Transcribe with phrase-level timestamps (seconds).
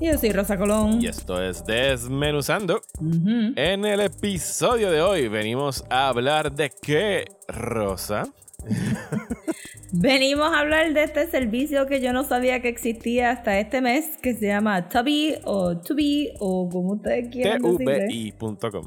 [0.00, 1.00] Y yo soy Rosa Colón.
[1.00, 2.82] y esto es Desmenuzando.
[3.56, 8.24] En el episodio de hoy venimos a hablar de qué, Rosa.
[9.92, 14.18] Venimos a hablar de este servicio que yo no sabía que existía hasta este mes,
[14.20, 18.86] que se llama Tubi o Tubi o como ustedes quieran tvi.com.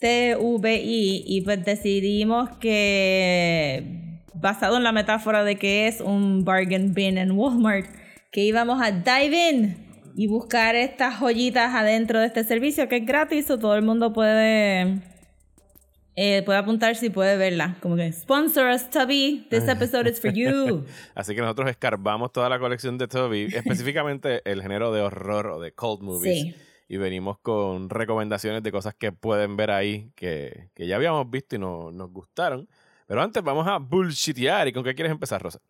[0.00, 7.18] TVI y pues decidimos que basado en la metáfora de que es un bargain bin
[7.18, 7.86] en Walmart
[8.32, 13.06] que íbamos a dive in y buscar estas joyitas adentro de este servicio que es
[13.06, 15.00] gratis o todo el mundo puede
[16.16, 20.32] eh, puede apuntarse y puede verla como que sponsor us Tubby this episode is for
[20.32, 25.46] you Así que nosotros escarbamos toda la colección de Toby, específicamente el género de horror
[25.48, 26.42] o de cold movies.
[26.42, 26.54] Sí.
[26.88, 31.54] Y venimos con recomendaciones de cosas que pueden ver ahí que, que ya habíamos visto
[31.54, 32.68] y no, nos gustaron.
[33.06, 34.68] Pero antes vamos a bullshitear.
[34.68, 35.60] ¿Y con qué quieres empezar, Rosa?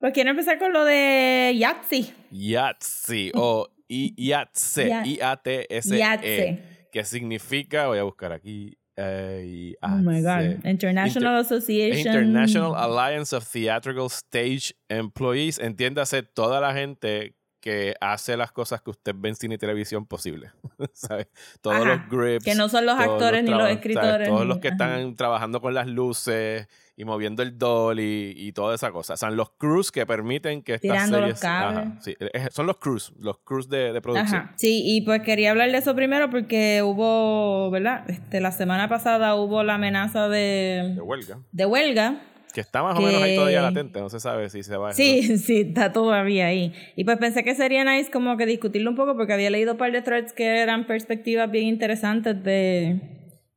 [0.00, 5.98] Pues quiero empezar con lo de Yahtzee Yahtzee o I- Yahtzee, Ya- I-A-T-S-E.
[5.98, 6.62] Yahtzee.
[6.92, 8.76] Que significa, voy a buscar aquí.
[8.96, 10.64] eh, oh my god.
[10.64, 15.58] International Inter- Association International Alliance of Theatrical Stage Employees.
[15.58, 20.06] Entiéndase toda la gente que hace las cosas que usted ve en cine y televisión
[20.06, 20.50] posible.
[20.92, 21.28] ¿Sabes?
[21.60, 21.84] Todos Ajá.
[21.84, 22.44] los grips.
[22.44, 24.76] que no son los actores ni los escritores Todos los que ajá.
[24.76, 29.14] están trabajando con las luces y moviendo el dolly y toda esa cosa.
[29.14, 31.40] O sea, los crews que permiten que estas Tirando los series...
[31.40, 31.78] cables.
[31.86, 34.40] Ajá, sí, es- son los crews, los crews de, de producción.
[34.42, 34.54] Ajá.
[34.56, 38.04] Sí, y pues quería hablar de eso primero porque hubo, ¿verdad?
[38.10, 41.38] Este, la semana pasada hubo la amenaza De de, huelga.
[41.52, 42.22] de huelga.
[42.52, 44.00] Que está más o menos ahí todavía latente.
[44.00, 44.92] No se sabe si se va a...
[44.92, 46.72] Sí, sí, está todavía ahí.
[46.96, 49.78] Y pues pensé que sería nice como que discutirlo un poco porque había leído un
[49.78, 53.00] par de threads que eran perspectivas bien interesantes de,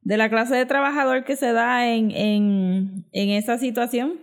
[0.02, 4.20] de la clase de trabajador que se da en, en, en esa situación.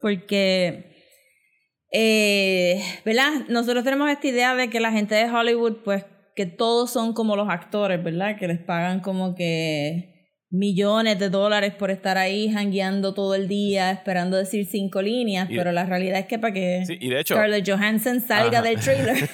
[0.00, 0.90] Porque
[1.92, 3.46] eh, ¿verdad?
[3.48, 6.04] Nosotros tenemos esta idea de que la gente de Hollywood, pues,
[6.36, 8.38] que todos son como los actores, ¿verdad?
[8.38, 10.19] Que les pagan como que
[10.50, 15.56] millones de dólares por estar ahí jangueando todo el día, esperando decir cinco líneas, Y-
[15.56, 18.68] pero la realidad es que para que Sí, y de hecho, Scarlett Johansson salga Ajá.
[18.68, 19.30] del trailer.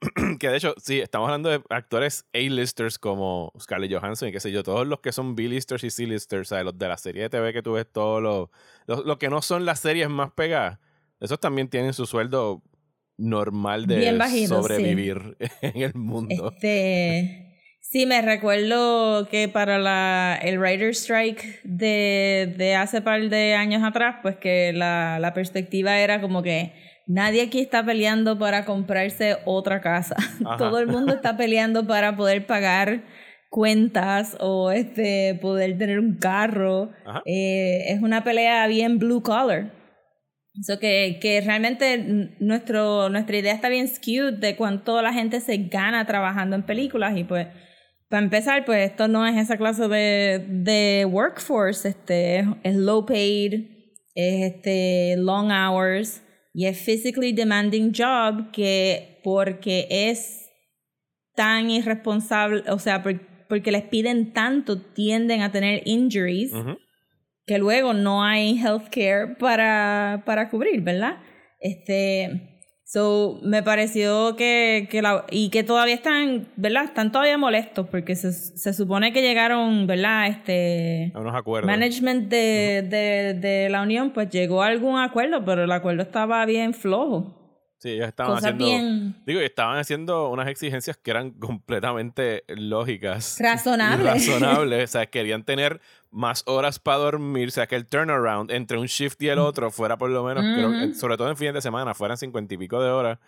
[0.40, 4.50] que de hecho, sí, estamos hablando de actores A-listers como Scarlett Johansson y qué sé
[4.50, 6.64] yo, todos los que son B-listers y C-listers, ¿sabes?
[6.64, 8.48] los de la serie de TV que tú ves, todos los,
[8.86, 10.78] los, los que no son las series más pegadas,
[11.20, 12.62] esos también tienen su sueldo
[13.16, 14.46] normal de sí.
[14.46, 16.52] sobrevivir en el mundo.
[16.54, 17.45] Este,
[17.90, 23.82] sí, me recuerdo que para la, el Writer Strike de, de hace par de años
[23.84, 26.72] atrás, pues que la, la perspectiva era como que
[27.06, 30.16] nadie aquí está peleando para comprarse otra casa.
[30.44, 30.56] Ajá.
[30.56, 33.04] Todo el mundo está peleando para poder pagar
[33.48, 36.90] cuentas o este poder tener un carro.
[37.24, 39.72] Eh, es una pelea bien blue collar.
[40.58, 45.56] Eso que, que realmente nuestro, nuestra idea está bien skewed de cuánto la gente se
[45.58, 47.46] gana trabajando en películas y pues
[48.08, 53.54] para empezar pues esto no es esa clase de, de workforce, este, es, low paid,
[54.14, 56.22] es este, long hours
[56.54, 60.48] y es physically demanding job que porque es
[61.34, 66.78] tan irresponsable, o sea, por- porque les piden tanto tienden a tener injuries Ujú.
[67.44, 71.18] que luego no hay healthcare para, para cubrir, ¿verdad?
[71.60, 72.55] Este,
[72.88, 76.84] so, me pareció que, que la, y que todavía están, ¿verdad?
[76.84, 80.28] Están todavía molestos porque se, se supone que llegaron, ¿verdad?
[80.28, 81.66] Este, A unos acuerdos.
[81.68, 86.46] management de, de, de la unión, pues llegó a algún acuerdo, pero el acuerdo estaba
[86.46, 87.42] bien flojo.
[87.78, 88.64] Sí, ellos estaban Cosas haciendo...
[88.64, 93.36] bien Digo, estaban haciendo unas exigencias que eran completamente lógicas.
[93.40, 94.06] razonables.
[94.06, 94.84] razonables.
[94.84, 95.80] O sea, querían tener
[96.16, 97.48] más horas para dormir.
[97.48, 100.42] O sea, que el turnaround entre un shift y el otro fuera por lo menos,
[100.44, 100.94] que- Ujú.
[100.94, 103.18] sobre todo en fines de semana, fueran cincuenta y pico de horas.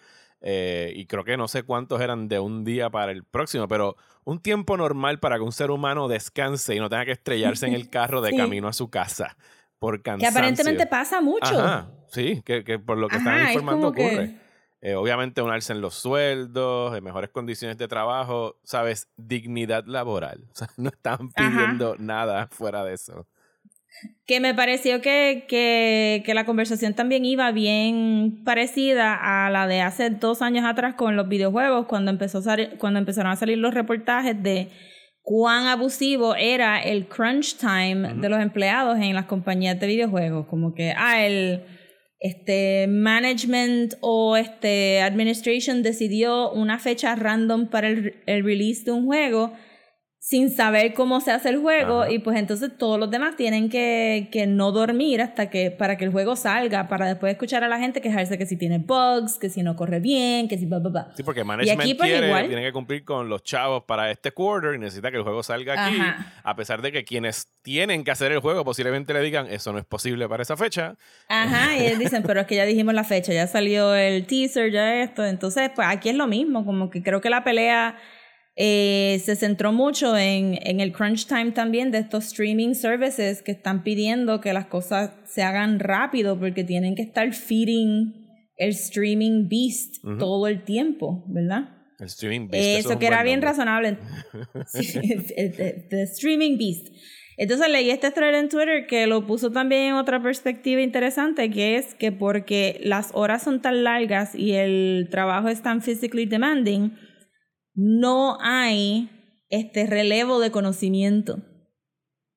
[0.40, 3.96] Eh, y creo que no sé cuántos eran de un día para el próximo, pero
[4.24, 7.74] un tiempo normal para que un ser humano descanse y no tenga que estrellarse en
[7.74, 8.36] el carro de Sí.
[8.36, 9.36] camino a su casa
[9.80, 10.28] por que cansancio.
[10.38, 11.44] aparentemente pasa mucho.
[11.58, 14.36] Ajá, sí, que, que por lo que están Ajá, es informando como que- ocurre.
[14.80, 19.08] Eh, obviamente un alza en los sueldos, en mejores condiciones de trabajo, ¿sabes?
[19.16, 20.44] Dignidad laboral.
[20.52, 21.50] O sea, no están Ajá.
[21.50, 23.26] pidiendo nada fuera de eso.
[24.26, 29.14] que me pareció que, que, que, la conversación también iba bien parecida
[29.46, 33.32] a la de hace dos años atrás con los videojuegos, cuando, empezó a cuando empezaron
[33.32, 34.70] a salir los reportajes de
[35.22, 40.46] cuán abusivo era el crunch time de los empleados en las compañías de videojuegos.
[40.46, 41.64] Como que, ah, el
[42.20, 49.06] este management o este administration decidió una fecha random para el, el release de un
[49.06, 49.52] juego
[50.28, 54.28] sin saber cómo se hace el juego y pues entonces todos los demás tienen que,
[54.30, 57.78] que, no dormir hasta que para que el juego salga para después escuchar a la
[57.78, 60.90] gente quejarse que si tiene bugs, que si no corre bien, que si bla bla
[60.90, 61.12] bla.
[61.16, 64.74] Sí, porque management aquí, pues, quiere, tiene que cumplir con los chavos para este quarter
[64.74, 65.96] y necesita que el juego salga aquí,
[66.42, 69.78] a pesar de que quienes tienen que hacer el juego posiblemente le digan eso no
[69.78, 70.96] es posible para esa fecha.
[71.28, 74.72] Ajá, y ellos dicen, pero es que ya dijimos la fecha, ya salió el teaser,
[74.72, 77.96] ya esto, entonces pues aquí es lo mismo, como que creo que la pelea
[78.60, 83.52] eh, se centró mucho en, en, el crunch time también de estos streaming services que
[83.52, 88.26] están pidiendo que las cosas se hagan rápido porque tienen que estar feeding
[88.56, 91.68] el streaming beast todo el tiempo, ¿verdad?
[92.00, 92.80] El streaming beast.
[92.80, 93.98] Eso, que era bien razonable.
[95.36, 96.88] el, streaming beast.
[97.36, 101.76] Entonces leí este thread en Twitter que lo puso también en otra perspectiva interesante, que
[101.76, 106.90] es que porque las horas son tan largas y el trabajo es tan physically demanding,
[107.78, 109.08] no hay
[109.50, 111.38] este relevo de conocimiento.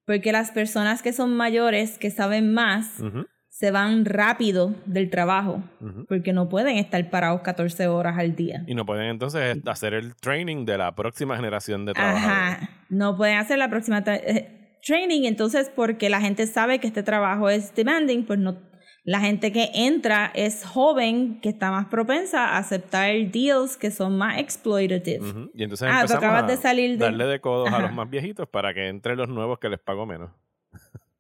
[0.06, 3.02] Porque las personas que son mayores, que saben más,
[3.50, 5.64] se van rápido del trabajo.
[6.08, 8.64] Porque no pueden estar parados 14 horas al día.
[8.68, 12.58] Y no pueden entonces hacer el training de la próxima generación de trabajadores.
[12.58, 12.70] Ajá.
[12.90, 15.24] No pueden hacer la próxima eh, training.
[15.24, 18.58] Entonces, porque la gente sabe que este trabajo es demanding, pues no
[19.04, 24.18] la gente que entra es joven, que está más propensa a aceptar deals que son
[24.18, 25.50] más exploitative.
[25.56, 27.06] Y entonces ah, empezamos de salir de...
[27.06, 30.06] darle de codos a los más viejitos para que entren los nuevos que les pago
[30.06, 30.30] menos.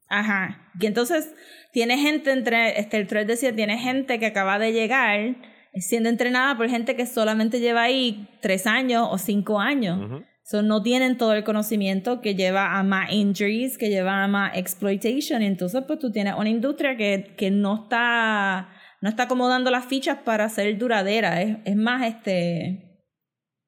[0.09, 0.69] Ajá.
[0.79, 1.33] Y entonces
[1.71, 5.35] tiene gente entre, este, el 3 decía, tiene gente que acaba de llegar
[5.75, 10.21] siendo entrenada por gente que solamente lleva ahí tres años o cinco años
[10.53, 15.41] no tienen todo el conocimiento que lleva a más injuries, que lleva a más exploitation.
[15.41, 18.69] Entonces, pues tú tienes una industria que, que no está
[19.01, 21.41] no está acomodando las fichas para ser duradera.
[21.41, 23.03] Es, es más, este.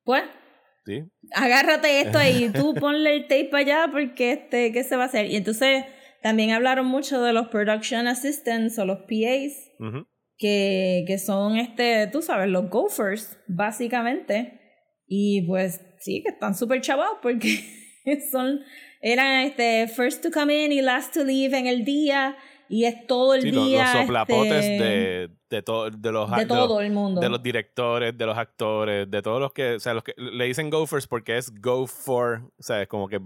[0.04, 0.24] Pues.
[0.86, 1.02] Sí.
[1.34, 5.32] Agárrate esto y tú ponle el tape allá porque este, ¿qué se va a hacer?
[5.32, 5.86] Y entonces
[6.22, 9.72] también hablaron mucho de los production assistants o los PAs,
[10.38, 14.60] que, que son este, tú sabes, los gophers, básicamente.
[15.08, 17.64] Y pues sí, que están súper chavados porque
[18.32, 18.62] son,
[19.02, 22.36] eran este, first to come in y last to leave en el día
[22.70, 23.94] y es todo el día.
[23.94, 27.22] Los, soplapotes este, de, de, todo de los de todo el mundo.
[27.22, 30.46] De los directores, de los actores, de todos los que, o sea, los que le
[30.46, 33.20] dicen go first porque es go for, o sea, es como que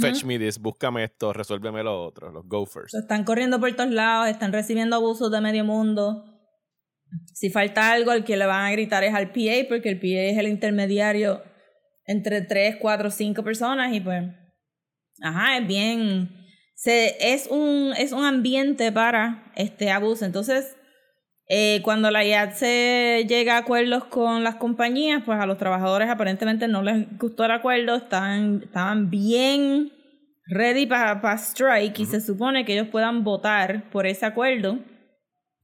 [0.00, 2.94] fetch me this, búscame esto, resuélveme lo otro, los go first.
[2.94, 6.24] Están corriendo por todos lados, están recibiendo abusos de medio mundo.
[7.32, 10.30] Si falta algo, al que le van a gritar es al PA, porque el PA
[10.32, 11.42] es el intermediario
[12.08, 14.24] entre tres, cuatro, cinco personas y pues,
[15.22, 16.30] ajá, es bien,
[16.74, 20.24] se, es, un, es un ambiente para este abuso.
[20.24, 20.74] Entonces,
[21.48, 26.08] eh, cuando la IAD se llega a acuerdos con las compañías, pues a los trabajadores
[26.08, 29.92] aparentemente no les gustó el acuerdo, estaban, estaban bien
[30.46, 34.78] ready para strike y se supone que ellos puedan votar por ese acuerdo.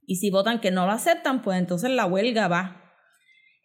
[0.06, 2.83] Y si votan que no lo aceptan, pues entonces la huelga va.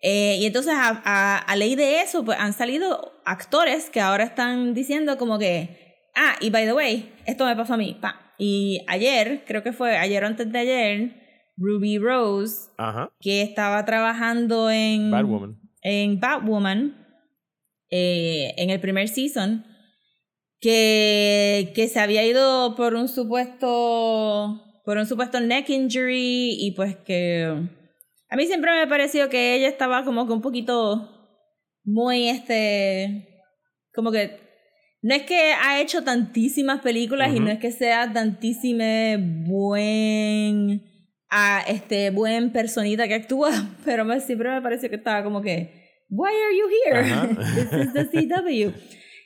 [0.01, 4.73] Eh, y entonces a, a, ley de eso, pues han salido actores que ahora están
[4.73, 7.97] diciendo como que, ah, y by the way, esto me pasó a mí.
[7.99, 8.33] Pa.
[8.37, 11.15] Y ayer, creo que fue ayer o antes de ayer,
[11.57, 12.69] Ruby Rose,
[13.19, 17.07] que estaba trabajando en Batwoman, en, Batwoman
[17.89, 19.65] eh, en el primer season,
[20.61, 26.95] que, que se había ido por un supuesto por un supuesto neck injury y pues
[26.95, 27.69] que
[28.29, 31.09] a mí siempre me ha parecido que ella estaba como que un poquito
[31.83, 33.27] muy este
[33.93, 34.39] como que
[35.01, 38.83] no es que ha hecho tantísimas películas y no es que sea tantísimo
[39.47, 40.83] buen
[41.29, 43.51] a este buen personita que actúa,
[43.85, 47.35] pero me, siempre me pareció que estaba como que why are you here?
[47.55, 48.73] This is the CW.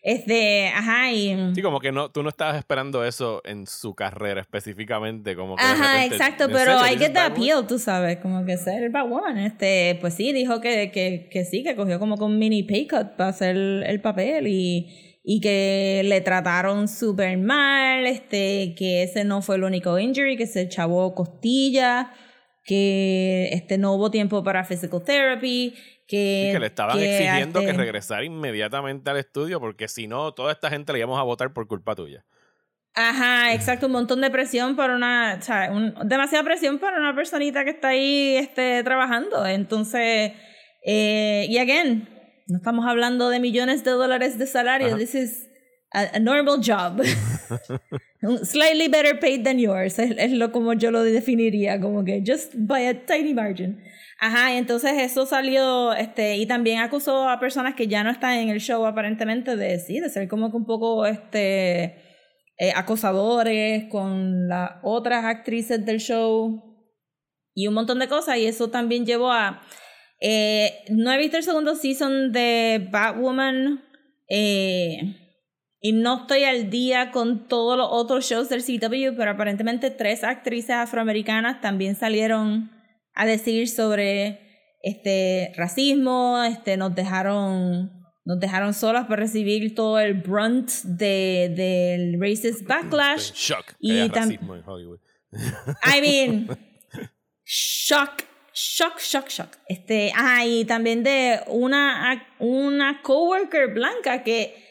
[0.06, 1.56] Este, ajá, y...
[1.56, 5.64] Sí, como que no, tú no estabas esperando eso en su carrera específicamente, como que
[5.64, 10.16] Ajá, exacto, pero hay que dar appeal, tú sabes, como que ser Batwoman, este, pues
[10.16, 13.56] sí, dijo que, que, que sí, que cogió como con mini pay cut para hacer
[13.56, 19.64] el, papel y, y que le trataron súper mal, este, que ese no fue el
[19.64, 22.12] único injury, que se chavó costilla,
[22.66, 25.76] que este, no hubo tiempo para physical therapy,
[26.08, 30.94] que, le estaban exigiendo que regresara inmediatamente al estudio porque si no, toda esta gente
[30.94, 32.26] le íbamos a votar por culpa tuya.
[32.96, 37.16] Ajá, exacto, un montón de presión para una, o sea, un- demasiada presión para una
[37.16, 39.46] personita que está ahí este, trabajando.
[39.48, 40.34] Entonces,
[40.86, 42.08] eh, y again,
[42.48, 44.98] no estamos hablando de millones de dólares de salario, Ajá.
[44.98, 45.50] this is
[45.94, 47.02] a, a normal job.
[48.44, 52.54] Slightly better paid than yours, es, es lo como yo lo definiría, como que just
[52.56, 53.82] by a tiny margin.
[54.20, 58.50] Ajá, entonces eso salió, este, y también acusó a personas que ya no están en
[58.50, 61.98] el show aparentemente de sí, de ser como que un poco este
[62.58, 66.64] eh, acosadores con las otras actrices del show
[67.54, 69.62] y un montón de cosas, y eso también llevó a
[70.22, 73.84] eh, no he visto el segundo season de Batwoman.
[74.30, 75.23] eh,
[75.86, 80.24] y no estoy al día con todos los otros shows del CW, pero aparentemente tres
[80.24, 82.72] actrices afroamericanas también salieron
[83.14, 87.92] a decir sobre este racismo, este nos dejaron
[88.24, 93.34] nos dejaron solas para recibir todo el brunt de del racist backlash.
[93.34, 95.00] Shock Y racismo en Hollywood.
[95.84, 96.48] I mean,
[97.44, 98.24] shock,
[98.54, 99.50] shock, shock, shock.
[99.68, 104.64] Este, ah, y también de una, una coworker blanca que,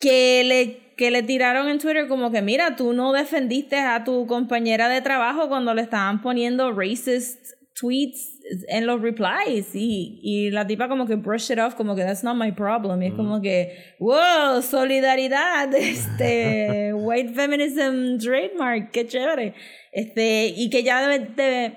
[0.00, 4.26] que le, que le tiraron en Twitter como que, mira, tú no defendiste a tu
[4.26, 7.38] compañera de trabajo cuando le estaban poniendo racist
[7.78, 8.38] tweets
[8.68, 12.24] en los replies y, y la tipa como que brush it off como que that's
[12.24, 19.54] not my problem y es como que wow solidaridad este white feminism trademark qué chévere
[19.92, 21.76] este y que ya de- de-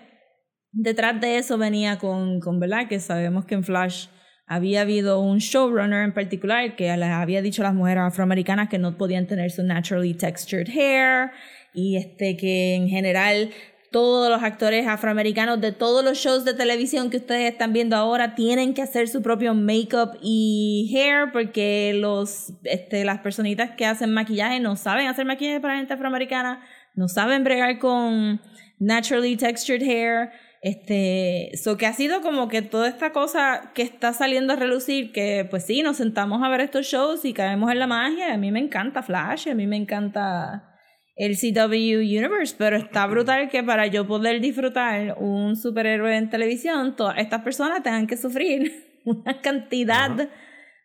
[0.72, 4.08] detrás de eso venía con, con verdad que sabemos que en Flash
[4.46, 8.98] había habido un showrunner en particular que había dicho a las mujeres afroamericanas que no
[8.98, 11.32] podían tener su naturally textured hair
[11.74, 13.52] y este que en general
[13.94, 18.34] todos los actores afroamericanos de todos los shows de televisión que ustedes están viendo ahora
[18.34, 24.12] tienen que hacer su propio makeup y hair porque los este, las personitas que hacen
[24.12, 26.62] maquillaje no saben hacer maquillaje para gente afroamericana,
[26.96, 28.42] no saben bregar con
[28.80, 30.32] naturally textured hair.
[30.64, 35.12] Este, so que ha sido como que toda esta cosa que está saliendo a relucir,
[35.12, 38.34] que pues sí, nos sentamos a ver estos shows y caemos en la magia.
[38.34, 40.74] A mí me encanta Flash, a mí me encanta
[41.18, 46.96] el CW Universe, pero está brutal que para yo poder disfrutar un superhéroe en televisión,
[46.96, 50.30] todas estas personas tengan que sufrir una cantidad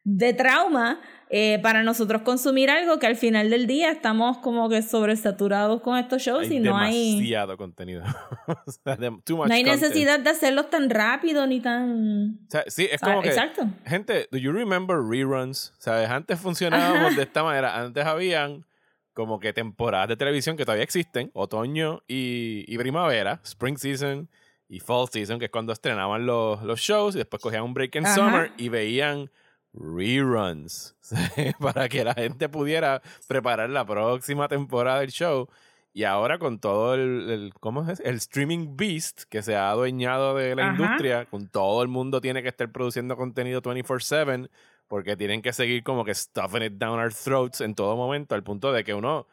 [0.02, 4.80] de trauma eh, para nosotros consumir algo que al final del día estamos como que
[4.82, 8.02] sobresaturados con estos shows Hay y no hay, demasiado contenido.
[8.66, 9.82] O sea, dem- too much no hay content.
[9.82, 12.38] necesidad de hacerlos tan rápido ni tan...
[12.46, 13.28] O sea, sí, es Ah, como que.
[13.28, 13.66] exacto.
[13.84, 15.74] Gente, do you remember reruns?
[15.78, 16.08] ¿Sabes?
[16.08, 17.76] Antes funcionábamos de esta manera.
[17.78, 18.64] Antes habían
[19.12, 24.30] como que temporadas de televisión que todavía existen, otoño y, y primavera, spring season
[24.68, 27.96] y fall season, que es cuando estrenaban los, los shows y después cogían un break
[27.96, 28.14] en Ajá.
[28.14, 29.30] summer y veían
[29.78, 30.94] reruns
[31.60, 35.48] para que la gente pudiera preparar la próxima temporada del show.
[35.94, 38.00] Y ahora con todo el, el- ¿cómo es?
[38.00, 40.72] El streaming beast que se ha adueñado de la Ajá.
[40.72, 44.48] industria, con todo el mundo tiene que estar produciendo contenido 24/7
[44.86, 48.42] porque tienen que seguir como que stuffing it down our throats en todo momento al
[48.42, 49.26] punto de que uno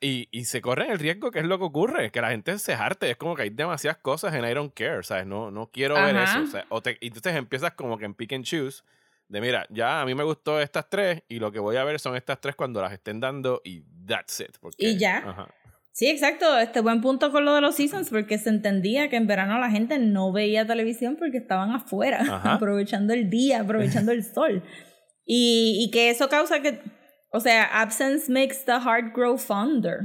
[0.00, 2.76] y, y se corre el riesgo que es lo que ocurre, que la gente se
[2.76, 5.26] jarte, es como que hay demasiadas cosas en I don't care, ¿sabes?
[5.26, 6.42] No, no quiero ver eso.
[6.42, 8.82] o sea, o te- y entonces empiezas como que en pick and choose
[9.28, 12.00] de mira, ya a mí me gustó estas tres y lo que voy a ver
[12.00, 14.56] son estas tres cuando las estén dando y that's it.
[14.60, 15.18] porque- Y ya.
[15.18, 15.48] ajá.
[15.92, 16.56] Sí, exacto.
[16.58, 19.68] Este buen punto con lo de los seasons, porque se entendía que en verano la
[19.68, 22.54] gente no veía televisión porque estaban afuera, Ajá.
[22.54, 24.62] aprovechando el día, aprovechando el sol.
[25.24, 26.80] Y, y que eso causa que,
[27.32, 29.98] o sea, absence makes the heart grow fonder.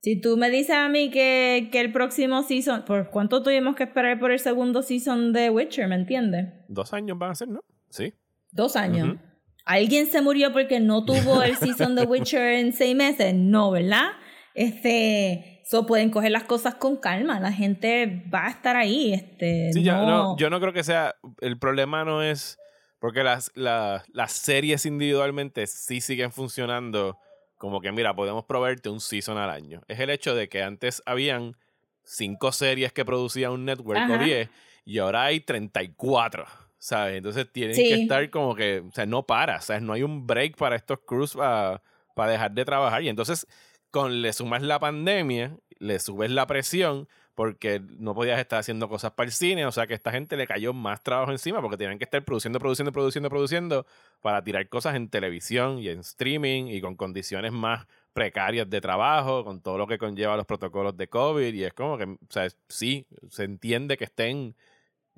[0.00, 3.82] Si tú me dices a mí que, que el próximo season, ¿por cuánto tuvimos que
[3.82, 5.88] esperar por el segundo season de Witcher?
[5.88, 6.46] ¿Me entiendes?
[6.68, 7.64] Dos años van a ser, ¿no?
[7.90, 8.14] Sí.
[8.52, 9.16] Dos años.
[9.64, 13.34] ¿Alguien se murió porque no tuvo el season de Witcher en seis meses?
[13.34, 14.08] No, ¿verdad?
[14.54, 17.38] Este, so pueden coger las cosas con calma.
[17.40, 19.12] La gente va a estar ahí.
[19.12, 21.14] Este, Sí, ya, no- no, yo no creo que sea.
[21.40, 22.58] El problema no es.
[22.98, 27.16] Porque las, las, las series individualmente sí siguen funcionando.
[27.56, 29.82] Como que, mira, podemos proveerte un season al año.
[29.88, 31.56] Es el hecho de que antes habían
[32.04, 34.18] cinco series que producía un network o.
[34.18, 34.48] 10
[34.84, 36.46] y ahora hay 34.
[36.78, 37.16] ¿Sabes?
[37.16, 37.88] Entonces tienen Sí.
[37.88, 38.80] que estar como que.
[38.88, 39.60] O sea, no para.
[39.60, 39.82] ¿Sabes?
[39.82, 41.80] No hay un break para estos crews para
[42.32, 43.02] dejar de trabajar.
[43.02, 43.46] Y entonces,
[43.90, 49.12] con le sumas la pandemia, le subes la presión porque no podías estar haciendo cosas
[49.12, 51.76] para el cine, o sea que a esta gente le cayó más trabajo encima porque
[51.76, 53.86] tenían que estar produciendo, produciendo, produciendo, produciendo
[54.20, 59.44] para tirar cosas en televisión y en streaming y con condiciones más precarias de trabajo,
[59.44, 62.48] con todo lo que conlleva los protocolos de COVID y es como que, o sea,
[62.68, 64.56] sí, se entiende que estén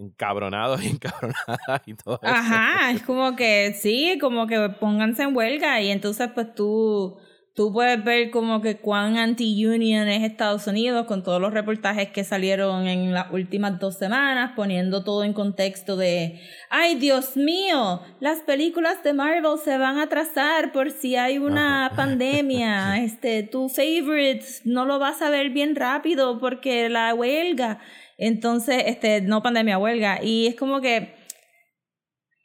[0.00, 2.32] encabronados y encabronadas y todo eso.
[2.32, 7.18] Ajá, es como que sí, como que pónganse en huelga y entonces pues tú,
[7.54, 12.24] tú puedes ver como que cuán anti-union es Estados Unidos con todos los reportajes que
[12.24, 16.40] salieron en las últimas dos semanas, poniendo todo en contexto de,
[16.70, 21.92] ay Dios mío, las películas de Marvel se van a atrasar por si hay una
[21.96, 27.80] pandemia, este, tu favorite no lo vas a ver bien rápido porque la huelga,
[28.26, 31.20] entonces, este, no pandemia, huelga, y es como que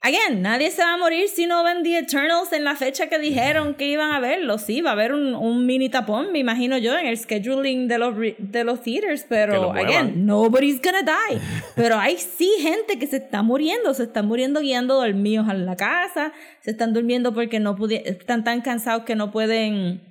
[0.05, 3.17] Again, nadie se va a morir si no ven The Eternals en la fecha que
[3.17, 4.59] dijeron que iban a verlo.
[4.59, 7.97] Sí, va a haber un, un mini tapón, me imagino yo, en el scheduling de
[7.97, 11.39] los, de los theaters, pero, again, nobody's gonna die.
[11.75, 15.75] pero hay sí gente que se está muriendo, se están muriendo guiando dormidos a la
[15.75, 20.03] casa, se están durmiendo porque no están tan cansados que no pueden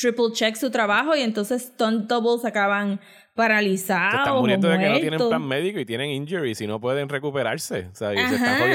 [0.00, 3.00] triple check su trabajo y entonces stunt doubles acaban
[3.34, 4.12] paralizados.
[4.12, 7.08] Se están muriendo de que no tienen plan médico y tienen injuries y no pueden
[7.08, 7.88] recuperarse.
[7.92, 8.12] O sea,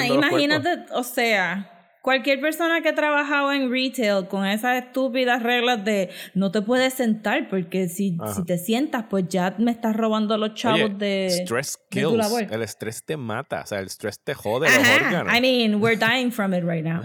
[0.08, 1.75] imagínate, o sea,
[2.06, 6.94] Cualquier persona que ha trabajado en retail con esas estúpidas reglas de no te puedes
[6.94, 11.80] sentar porque si, si te sientas pues ya me estás robando los chavos de, stress
[11.90, 12.32] kills.
[12.52, 15.34] El estrés te mata, o sea, el estrés te jode los órganos.
[15.36, 17.02] I mean, we're dying from it right now.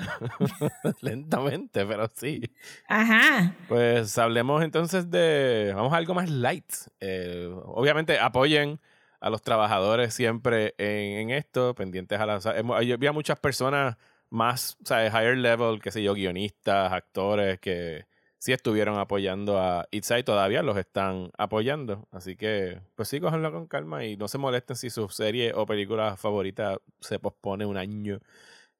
[1.01, 2.43] Lentamente, pero sí.
[2.87, 3.55] Ajá.
[3.69, 6.71] Pues hablemos entonces de, vamos a algo más light.
[7.01, 8.79] Eh, obviamente apoyen
[9.19, 12.45] a los trabajadores siempre en, esto, pendientes a las...
[12.45, 13.97] Había muchas personas
[14.31, 18.07] más, o sea, higher level, qué sé yo, guionistas, actores que
[18.39, 22.09] sí estuvieron apoyando a Itzai, todavía los están apoyando.
[22.11, 25.67] Así que, pues sí, cójanlo con calma y no se molesten si su serie o
[25.67, 28.21] película favorita se pospone un año.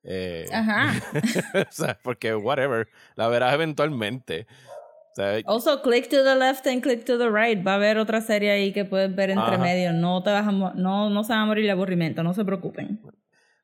[0.03, 0.95] Eh, Ajá.
[1.69, 4.47] o sea, porque whatever, la verás eventualmente.
[5.45, 7.65] also, click to the left and click to the right.
[7.67, 9.93] Va a haber otra serie ahí que puedes ver entre medio.
[9.93, 12.99] No, te vas a no, no se va a morir el aburrimiento, no se preocupen.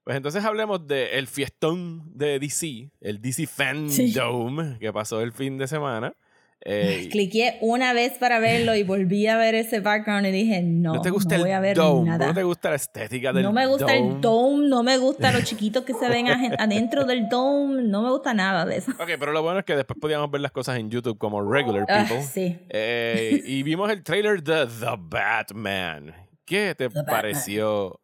[0.06, 5.66] Pues entonces hablemos del fiestón de DC, el DC Fandom que pasó el fin de
[5.66, 6.14] semana.
[6.60, 10.94] Eh, Cliqué una vez para verlo y volví a ver ese background y dije, no,
[10.94, 12.28] no, te gusta voy a ver nada.
[12.28, 15.42] No te gusta la estética del No me gusta el dome, no me gusta los
[15.44, 18.92] chiquitos que se ven adentro del dome, no me gusta nada de eso.
[18.92, 21.85] Ok, pero lo bueno es que después podíamos ver las cosas en YouTube como regular
[21.88, 22.22] ah, people.
[22.22, 22.57] sí.
[22.68, 26.14] Eh, y vimos el trailer de The Batman.
[26.44, 28.00] ¿Qué te pareció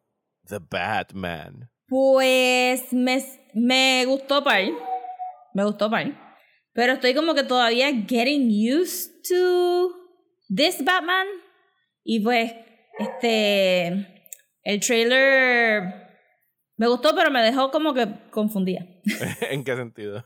[0.49, 1.69] The Batman?
[1.93, 4.63] Pues me, me gustó par.
[5.53, 6.11] Me gustó par.
[6.73, 9.91] Pero estoy como que todavía getting used to
[10.49, 11.27] this Batman.
[12.03, 12.51] Y pues,
[12.97, 14.31] este.
[14.63, 15.83] El trailer
[16.77, 18.87] me gustó, pero me dejó como que confundida.
[19.51, 20.25] ¿En qué sentido?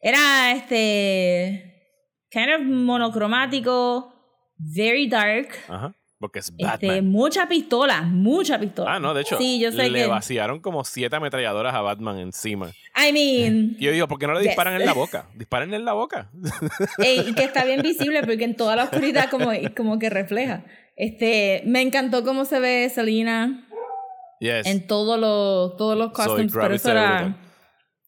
[0.00, 1.98] Era este.
[2.30, 4.14] kind of monocromático,
[4.56, 5.48] very dark.
[5.68, 5.92] Ajá.
[6.22, 7.10] Porque es este, Batman.
[7.10, 8.94] mucha pistola, mucha pistola.
[8.94, 12.70] Ah, no, de hecho, sí, yo sé le vaciaron como siete ametralladoras a Batman encima.
[12.96, 13.76] I mean.
[13.80, 15.26] Y yo digo, ¿por qué no le disparan en la boca?
[15.34, 16.30] Disparen en la boca.
[16.98, 20.64] y que está bien visible porque en toda la oscuridad como, como que refleja.
[20.94, 23.66] Este, me encantó cómo se ve Selina
[24.38, 24.64] yes.
[24.66, 27.36] en todos los, todos los costumes, pero eso era,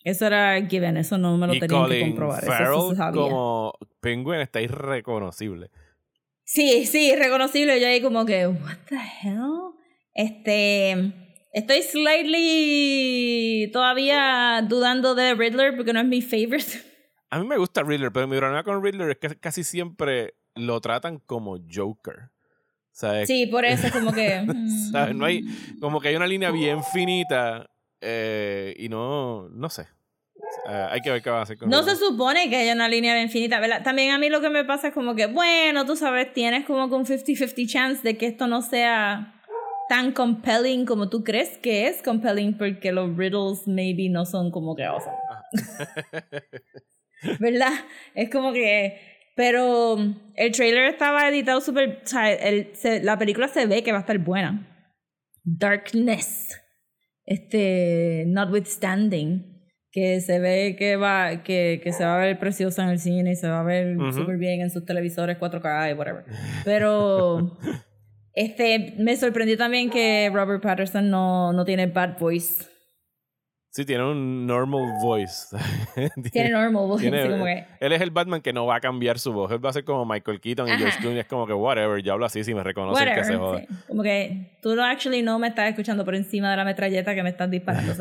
[0.05, 2.45] eso era given, eso no me lo tenía que comprobar.
[2.45, 3.23] eso se sabía.
[3.23, 5.73] como Penguin está irreconocible.
[6.45, 7.81] Sí, sí, reconocible.
[7.81, 9.73] Yo ahí como que, what the hell?
[10.15, 11.13] Este,
[11.53, 16.83] estoy slightly todavía dudando de Riddler porque no es mi favorite.
[17.31, 20.81] A mí me gusta Riddler, pero mi problema con Riddler es que casi siempre lo
[20.81, 22.31] tratan como Joker.
[23.27, 24.47] Sí, por eso es como que...
[25.15, 25.43] No hay,
[25.81, 27.69] como que hay una línea bien finita
[28.01, 29.89] eh, y no, no sé.
[30.67, 32.89] Eh, hay que ver qué va a hacer con No se supone que haya una
[32.89, 33.83] línea infinita, ¿verdad?
[33.83, 36.89] También a mí lo que me pasa es como que, bueno, tú sabes, tienes como
[36.89, 39.43] que un 50-50 chance de que esto no sea
[39.91, 44.75] tan compelling como tú crees que es compelling porque los riddles maybe no son como
[44.75, 45.17] que awesome.
[47.41, 47.73] ¿Verdad?
[48.15, 49.13] Es como que...
[49.37, 49.99] Pero
[50.37, 52.03] el trailer estaba editado súper...
[52.05, 52.73] O sea, el,
[53.03, 54.93] la película se ve que va a estar buena.
[55.43, 56.61] Darkness.
[57.27, 58.25] Este...
[58.29, 59.54] Notwithstanding
[59.95, 63.31] que se ve que va que, que, se va a ver preciosa en el cine
[63.31, 66.25] y se va a ver súper bien en sus televisores 4K y whatever.
[66.65, 67.57] Pero
[68.35, 72.65] este me sorprendió también que Robert Patterson no, no tiene bad voice.
[73.75, 75.49] Sí, tiene un normal voice.
[76.33, 77.67] tiene, normal voice.
[77.81, 79.51] Él es el Batman que no va a cambiar su voz.
[79.51, 81.19] Él va a ser como Michael Keaton y George Clooney.
[81.19, 83.65] Es como que, whatever, yo hablo así si me reconocen que se joda.
[83.89, 87.25] Como que tú no, actually no me estás escuchando por encima de la metralleta que
[87.25, 87.95] me estás disparando.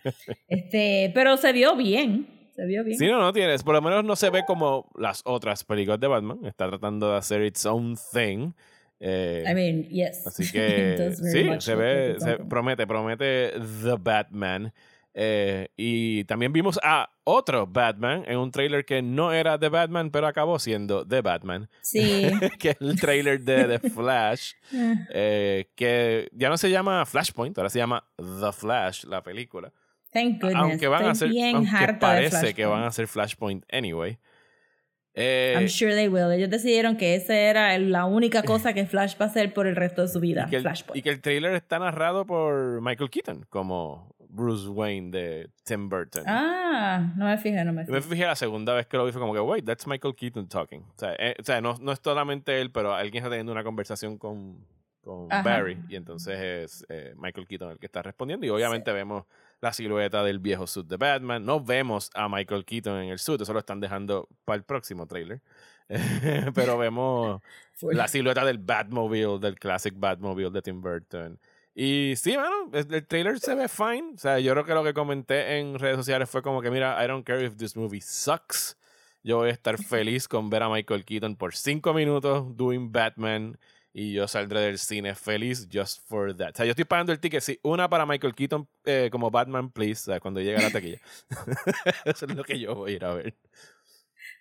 [0.48, 2.26] este, pero se vio bien.
[2.56, 2.98] Se vio bien.
[2.98, 3.62] Sí, no, no tienes.
[3.62, 6.40] Por lo menos no se ve como las otras películas de Batman.
[6.44, 8.50] Está tratando de hacer its own thing.
[8.98, 10.26] Eh, I mean, yes.
[10.26, 13.52] Así que sí, se ve, se promete, promete
[13.84, 14.72] The Batman.
[15.12, 20.10] Eh, y también vimos a otro Batman en un trailer que no era The Batman,
[20.10, 21.68] pero acabó siendo The Batman.
[21.82, 22.30] Sí.
[22.58, 24.52] que es el trailer de The Flash,
[25.12, 29.72] eh, que ya no se llama Flashpoint, ahora se llama The Flash, la película.
[30.12, 30.56] Thank goodness.
[30.56, 34.18] aunque van a bien aunque de parece que van a ser Flashpoint anyway.
[35.14, 36.32] Eh, I'm sure they will.
[36.32, 39.76] Ellos decidieron que esa era la única cosa que Flash va a hacer por el
[39.76, 40.44] resto de su vida.
[40.46, 40.96] y, que el, Flashpoint.
[40.96, 46.24] y que el trailer está narrado por Michael Keaton como Bruce Wayne de Tim Burton.
[46.26, 48.14] Ah, no me fijé, no me Yo me fijé.
[48.14, 50.82] fijé la segunda vez que lo vi fue como que, wait, that's Michael Keaton talking.
[50.82, 53.64] O sea, eh, o sea, no, no es solamente él, pero alguien está teniendo una
[53.64, 54.64] conversación con,
[55.02, 55.28] con.
[55.28, 59.24] Barry y entonces es eh, Michael Keaton el que está respondiendo y obviamente vemos
[59.60, 61.44] la silueta del viejo suit de Batman.
[61.44, 65.06] No vemos a Michael Keaton en el suit, eso lo están dejando para el próximo
[65.06, 65.42] trailer.
[66.54, 67.40] pero vemos
[67.82, 71.38] la silueta del Batmobile, del classic Batmobile de Tim Burton.
[71.82, 74.12] Y sí, mano, el trailer se ve fine.
[74.14, 77.02] O sea, yo creo que lo que comenté en redes sociales fue como que, mira,
[77.02, 78.78] I don't care if this movie sucks.
[79.22, 83.58] Yo voy a estar feliz con ver a Michael Keaton por cinco minutos doing Batman
[83.94, 86.50] y yo saldré del cine feliz just for that.
[86.50, 89.70] O sea, yo estoy pagando el ticket, sí, una para Michael Keaton eh, como Batman,
[89.70, 90.98] please, o sea, cuando llegue a la taquilla.
[92.04, 93.34] Eso es lo que yo voy a ir a ver.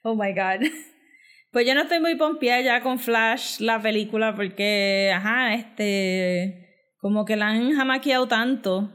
[0.03, 0.67] Oh my God.
[1.51, 6.68] Pues yo no estoy muy pompeada ya con Flash, la película, porque, ajá, este.
[6.99, 8.91] Como que la han jamaqueado tanto.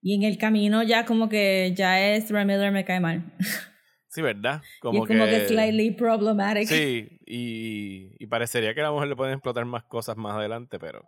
[0.00, 3.24] Y en el camino ya como que ya es Miller me cae mal.
[4.10, 4.62] Sí, ¿verdad?
[4.90, 6.66] y es como que slightly problematic.
[6.66, 10.78] Sí, y, y parecería que a la mujer le pueden explotar más cosas más adelante,
[10.78, 11.04] pero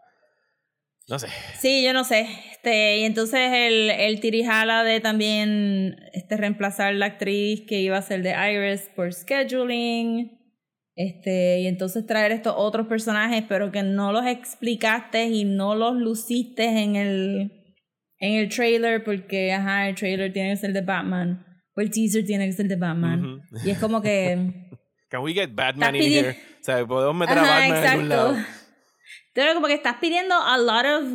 [1.09, 1.29] no sé.
[1.59, 2.29] Sí, yo no sé.
[2.53, 8.03] Este, y entonces el, el tirijala de también este, reemplazar la actriz que iba a
[8.03, 10.40] ser de Iris por scheduling.
[11.03, 15.97] Este, y entonces traer estos otros personajes, pero que no los explicaste y no los
[15.97, 17.53] luciste en el,
[18.19, 21.43] en el trailer, porque ajá, el trailer tiene que ser de Batman.
[21.75, 23.41] O el teaser tiene que ser de Batman.
[23.65, 24.69] Y es como que.
[25.09, 26.31] Can we get Batman in here?
[26.61, 28.37] O sea, podemos meter a Ajá, Batman en algún lado.
[29.33, 31.09] Pero como que estás pidiendo a lot of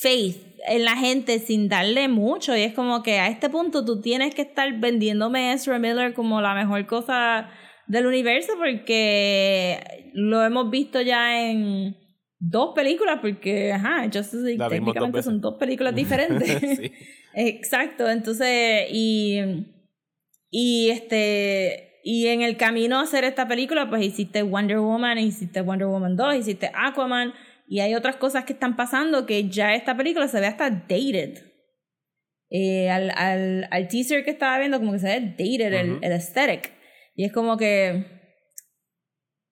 [0.00, 2.56] faith en la gente sin darle mucho.
[2.56, 6.14] Y es como que a este punto tú tienes que estar vendiéndome a Ezra Miller
[6.14, 7.48] como la mejor cosa
[7.92, 11.94] del universo porque lo hemos visto ya en
[12.38, 15.24] dos películas porque, ajá, Justice League dos técnicamente veces.
[15.26, 16.78] son dos películas diferentes.
[16.78, 16.92] Sí.
[17.34, 19.40] Exacto, entonces, y,
[20.50, 25.60] y este, y en el camino a hacer esta película, pues hiciste Wonder Woman, hiciste
[25.60, 27.32] Wonder Woman 2, hiciste Aquaman,
[27.68, 31.38] y hay otras cosas que están pasando que ya esta película se ve hasta dated.
[32.50, 35.98] Eh, al, al, al teaser que estaba viendo, como que se ve dated el, Ujú.
[36.02, 36.72] el aesthetic.
[37.14, 38.04] Y es como que.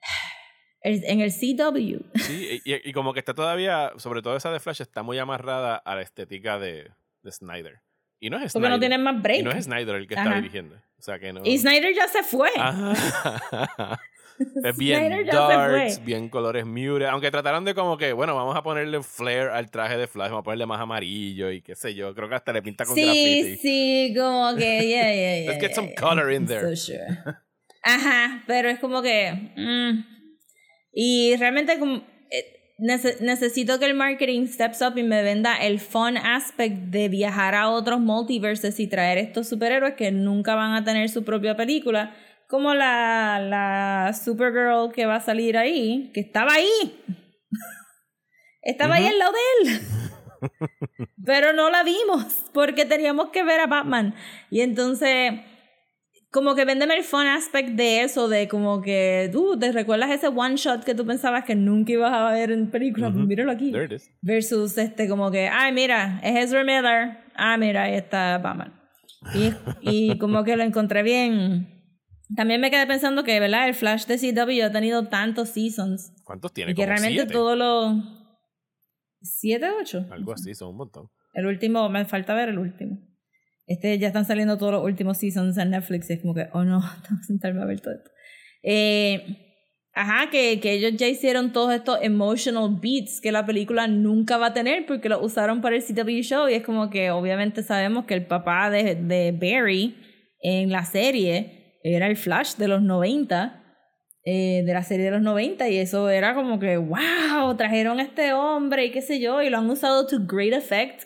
[0.83, 2.18] en el CW.
[2.18, 5.77] Sí, y, y como que está todavía, sobre todo esa de Flash, está muy amarrada
[5.77, 6.90] a la estética de,
[7.23, 7.81] de Snyder.
[8.18, 8.70] Y no es Porque Snyder.
[8.70, 9.40] no tienen más break.
[9.40, 10.37] Y no es Snyder el que está Ajá.
[10.37, 10.77] dirigiendo.
[10.99, 11.40] O sea que no.
[11.44, 12.51] Y Snyder ya se fue.
[12.57, 13.99] Ajá.
[14.64, 17.07] es bien darks, bien colores muted.
[17.07, 20.42] Aunque trataron de como que, bueno, vamos a ponerle flare al traje de Flash, vamos
[20.42, 22.14] a ponerle más amarillo y qué sé yo.
[22.14, 23.57] Creo que hasta le pinta con Sí, graffiti.
[23.57, 25.46] sí, como que, yeah, yeah, yeah.
[25.53, 26.01] Let's get yeah, some yeah.
[26.01, 26.77] color in there.
[26.77, 27.38] so sure.
[27.83, 29.33] Ajá, pero es como que.
[29.57, 30.05] mm.
[30.93, 31.97] Y realmente como,
[32.31, 37.09] eh, nece- necesito que el marketing steps up y me venda el fun aspect de
[37.09, 41.57] viajar a otros multiverses y traer estos superhéroes que nunca van a tener su propia
[41.57, 42.14] película.
[42.49, 46.69] Como la, la Supergirl que va a salir ahí, que estaba ahí.
[48.62, 49.12] Estaba ahí Ujú.
[49.12, 49.81] al lado de él.
[51.25, 54.14] Pero no la vimos porque teníamos que ver a Batman.
[54.51, 55.33] Y entonces,
[56.31, 60.29] como que véndeme el fun aspect de eso, de como que tú te recuerdas ese
[60.29, 63.27] one shot que tú pensabas que nunca ibas a ver en película, pues Ujú.
[63.27, 63.73] míralo aquí.
[63.73, 64.11] There it is.
[64.23, 67.19] Versus este, como que, ay, mira, es Ezra Miller.
[67.35, 68.73] Ah, mira, ahí está Batman.
[69.35, 71.77] Y, y como que lo encontré bien.
[72.37, 73.66] También me quedé pensando que, ¿verdad?
[73.69, 76.12] El Flash de CW ha tenido tantos seasons.
[76.25, 76.71] ¿Cuántos tiene?
[76.71, 77.33] Y que Como realmente siete.
[77.33, 77.97] todos los.
[79.23, 80.07] ¿Siete, ocho?
[80.11, 81.09] Algo así, son un montón.
[81.35, 82.99] El último, me falta ver el último.
[83.71, 86.65] Este ya están saliendo todos los últimos seasons en Netflix y es como que, oh
[86.65, 88.11] no, tengo que sentarme a ver todo esto.
[88.65, 89.25] Eh,
[89.95, 94.49] ajá, que, que ellos ya hicieron todos estos emotional beats que la película nunca va
[94.49, 98.07] a tener porque lo usaron para el CW show y es como que obviamente sabemos
[98.07, 99.95] que el papá de, de Barry
[100.43, 103.61] en la serie era el Flash de los 90
[104.23, 108.03] eh, de la serie de los 90 y eso era como que, wow, trajeron a
[108.03, 111.05] este hombre y qué sé yo, y lo han usado to great effect.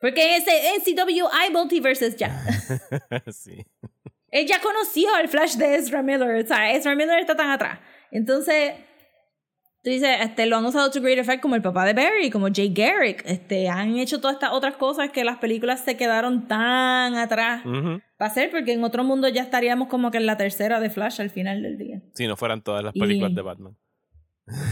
[0.00, 2.38] Porque ese, en CW hay multiverses ya.
[3.32, 3.64] sí.
[4.30, 7.78] Él ya conoció al Flash de Ezra Miller, o sea, Ezra Miller está tan atrás.
[8.10, 8.74] Entonces,
[9.82, 12.48] tú dices, este, lo han usado to great effect como el papá de Barry, como
[12.52, 17.14] Jay Garrick, este, han hecho todas estas otras cosas que las películas se quedaron tan
[17.14, 18.00] atrás Ujú.
[18.18, 21.20] para hacer, porque en otro mundo ya estaríamos como que en la tercera de Flash
[21.20, 22.02] al final del día.
[22.14, 23.76] Si no fueran todas las Y- películas de Batman.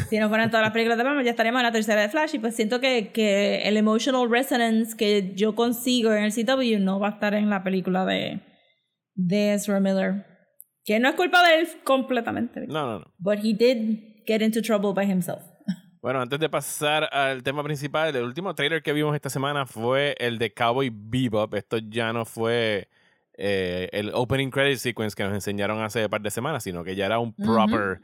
[0.09, 2.35] Si no fueran todas las películas de Batman, ya estaríamos en la tercera de Flash.
[2.35, 7.01] Y pues siento que, que el emotional resonance que yo consigo en el CW no
[7.01, 8.41] va a estar en la película de,
[9.15, 10.27] de Ezra Miller.
[10.85, 12.67] Que no es culpa de él completamente.
[12.69, 13.07] No, no, no.
[13.19, 15.43] But he did get into trouble by himself.
[16.01, 20.15] Bueno, antes de pasar al tema principal, el último trailer que vimos esta semana fue
[20.19, 21.55] el de Cowboy Bebop.
[21.55, 22.89] Esto ya no fue
[23.39, 26.95] eh, el opening credit sequence que nos enseñaron hace un par de semanas, sino que
[26.95, 28.03] ya era un proper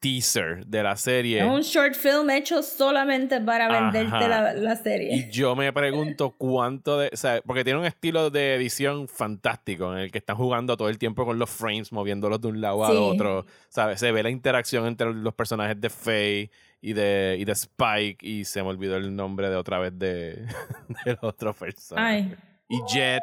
[0.00, 1.40] teaser de la serie.
[1.40, 5.14] Es un short film hecho solamente para venderte la, la serie.
[5.14, 7.10] Y yo me pregunto cuánto de.
[7.12, 10.88] O sea, porque tiene un estilo de edición fantástico en el que están jugando todo
[10.88, 12.92] el tiempo con los frames, moviéndolos de un lado Sí.
[12.96, 13.46] a otro.
[13.68, 14.00] ¿Sabes?
[14.00, 18.26] Se ve la interacción entre los personajes de Faye y de, y de Spike.
[18.26, 20.46] Y se me olvidó el nombre de otra vez de,
[21.04, 22.06] del otro personaje.
[22.06, 22.34] Ay.
[22.70, 23.22] Y Jet.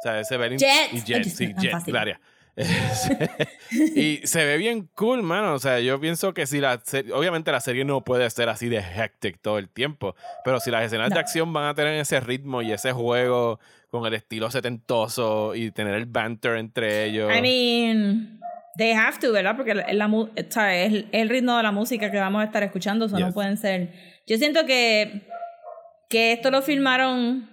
[0.00, 0.92] O sea, se ve Jet.
[0.92, 1.82] Y Jet, sí, Jet.
[1.84, 2.18] Claria.
[3.94, 5.54] Y se ve bien cool, mano.
[5.54, 8.68] O sea, yo pienso que si la serie, obviamente la serie no puede ser así
[8.68, 10.14] de hectic todo el tiempo,
[10.44, 11.20] pero si las escenas de No.
[11.20, 15.94] acción van a tener ese ritmo y ese juego con el estilo setentoso y tener
[15.94, 17.30] el banter entre ellos.
[17.36, 18.40] I mean,
[18.76, 19.56] they have to, ¿verdad?
[19.56, 20.28] Porque la, la.
[20.74, 23.34] Es el ritmo de la música que vamos a estar escuchando, eso no Yes.
[23.34, 23.92] pueden ser.
[24.26, 25.28] Yo siento que,
[26.08, 27.48] que esto lo filmaron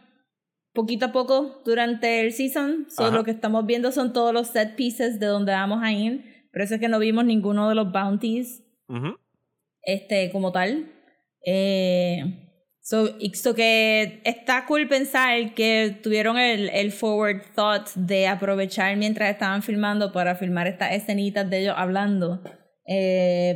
[0.74, 2.88] poquito a poco durante el season.
[2.90, 6.48] So, lo que estamos viendo son todos los set pieces de donde vamos a ir.
[6.52, 9.18] Por eso es que no vimos ninguno de los bounties Ujú.
[9.82, 10.92] este, como tal.
[11.46, 12.50] Eh,
[12.82, 19.32] so, so que está cool pensar que tuvieron el, el forward thought de aprovechar mientras
[19.32, 22.42] estaban filmando para filmar estas escenitas de ellos hablando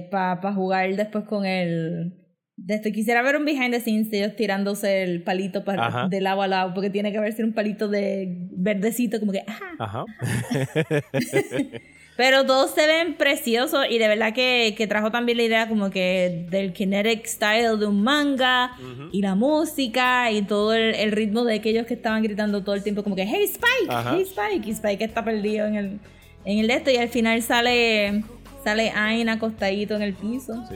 [0.09, 2.26] para jugar después con el...
[2.57, 2.91] De esto.
[2.91, 6.07] Quisiera ver un behind the scenes de ellos tirándose el palito para, Ajá.
[6.09, 9.43] de lado a lado, porque tiene que verse un palito de verdecito, como que...
[9.47, 9.75] ajá.
[9.79, 10.05] Ajá.
[12.17, 15.91] Pero todos se ven preciosos y de verdad que, que trajo también la idea como
[15.91, 18.71] que del kinetic style de un manga
[19.11, 22.81] y la música y todo el, el ritmo de aquellos que estaban gritando todo el
[22.81, 24.15] tiempo como que hey Spike, Ajá.
[24.15, 25.99] hey Spike y Spike está perdido en el
[26.43, 28.23] en el de esto y al final sale
[28.63, 30.53] sale Ain acostadito en el piso.
[30.67, 30.75] Sí.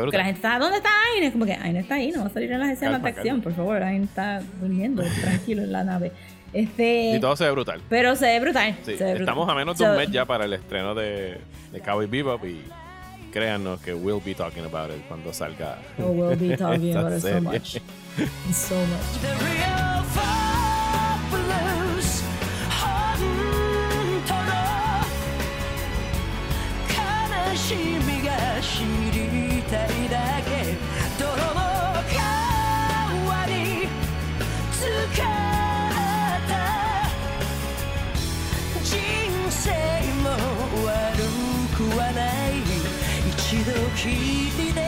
[0.00, 1.24] Porque la gente está, ¿dónde está Ain?
[1.24, 3.16] Es como que Ain está ahí, no va a salir en las escenas Calma, de
[3.16, 3.82] acción, por favor.
[3.82, 6.12] Ain está durmiendo tranquilo en la nave.
[6.52, 7.80] Este, Y todo se ve brutal.
[7.88, 8.76] pero se ve brutal.
[8.84, 9.20] Sí, se ve brutal.
[9.20, 11.38] estamos a menos de un So- mes ya para el estreno de,
[11.72, 12.60] de Cowboy Bebop y
[13.32, 15.78] créanos que we'll be talking about it cuando salga.
[15.98, 17.80] Oh, we'll be talking about it so much.
[18.52, 19.22] So much.
[19.22, 19.32] The
[29.72, 30.12] real fabulous 本当の悲しみが知りたい。
[30.12, 30.76] だけ
[31.18, 31.56] 泥の
[32.12, 33.88] 川に
[34.72, 35.26] 使っ
[36.48, 36.52] た
[38.82, 38.90] 人
[39.50, 39.70] 生
[40.22, 40.28] も
[40.86, 41.24] 悪
[41.76, 42.60] くはない。
[43.30, 44.80] 一度きりで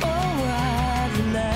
[0.00, 0.50] 終わ
[1.16, 1.54] るなら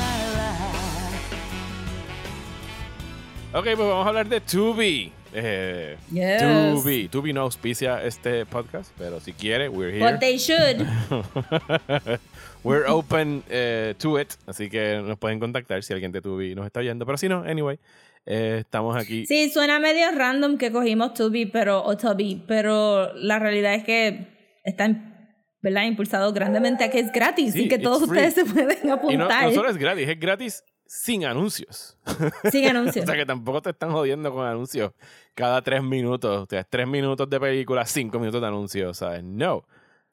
[3.55, 5.13] Ok, pues vamos a hablar de Tubi.
[5.35, 6.41] Eh, Yes.
[6.41, 7.09] Tubi.
[7.09, 10.11] Tubi no auspicia este podcast, pero si quiere, we're here.
[10.11, 10.87] But they should.
[12.65, 16.65] We're open eh, to it, así que nos pueden contactar si alguien de Tubi nos
[16.65, 17.05] está oyendo.
[17.05, 17.79] Pero si no, anyway,
[18.25, 19.27] eh, estamos aquí.
[19.27, 24.29] Sí, suena medio random que cogimos Tubi, pero, o Tubi, pero la realidad es que
[24.65, 25.29] están,
[25.61, 25.85] ¿verdad?
[25.85, 28.25] Impulsados grandemente a que es gratis Sí, y que todos free.
[28.27, 31.97] ustedes se pueden Y no, apuntar no solo es gratis, es gratis sin anuncios.
[32.51, 33.05] sin anuncios.
[33.05, 34.93] O sea que tampoco te están jodiendo con anuncios
[35.35, 36.43] cada tres minutos.
[36.45, 39.23] O sea, tres minutos de película, cinco minutos de anuncios, ¿sabes?
[39.25, 39.65] No.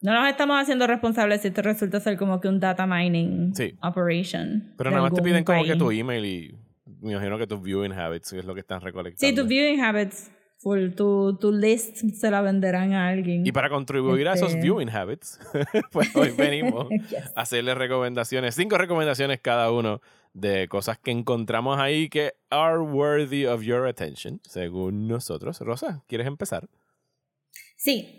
[0.01, 3.75] No nos estamos haciendo responsables si esto resulta ser como que un data mining Sí.
[3.83, 4.73] operation.
[4.77, 5.79] Pero nada más te piden como que país.
[5.79, 6.55] tu email y
[7.01, 9.27] me imagino que tus viewing habits es lo que están recolectando.
[9.27, 10.31] Sí, tus viewing habits.
[10.57, 13.45] Full, tu, tu list se la venderán a alguien.
[13.47, 15.39] Y para contribuir a esos Este- viewing habits,
[15.91, 17.31] pues hoy venimos Yes.
[17.35, 20.01] a hacerles recomendaciones, cinco recomendaciones cada uno
[20.33, 25.59] de cosas que encontramos ahí que are worthy of your attention, según nosotros.
[25.59, 26.67] Rosa, ¿quieres empezar?
[27.77, 28.17] Sí.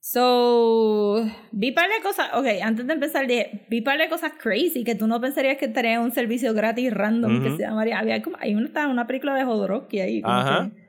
[0.00, 4.84] So, vi par de cosas, ok, antes de empezar, dije, vi par de cosas crazy
[4.84, 8.36] que tú no pensarías que estaría un servicio gratis random que se llamaría, había como,
[8.38, 10.20] hay una, una película de Jodorowsky ahí.
[10.22, 10.70] Ajá.
[10.70, 10.84] que-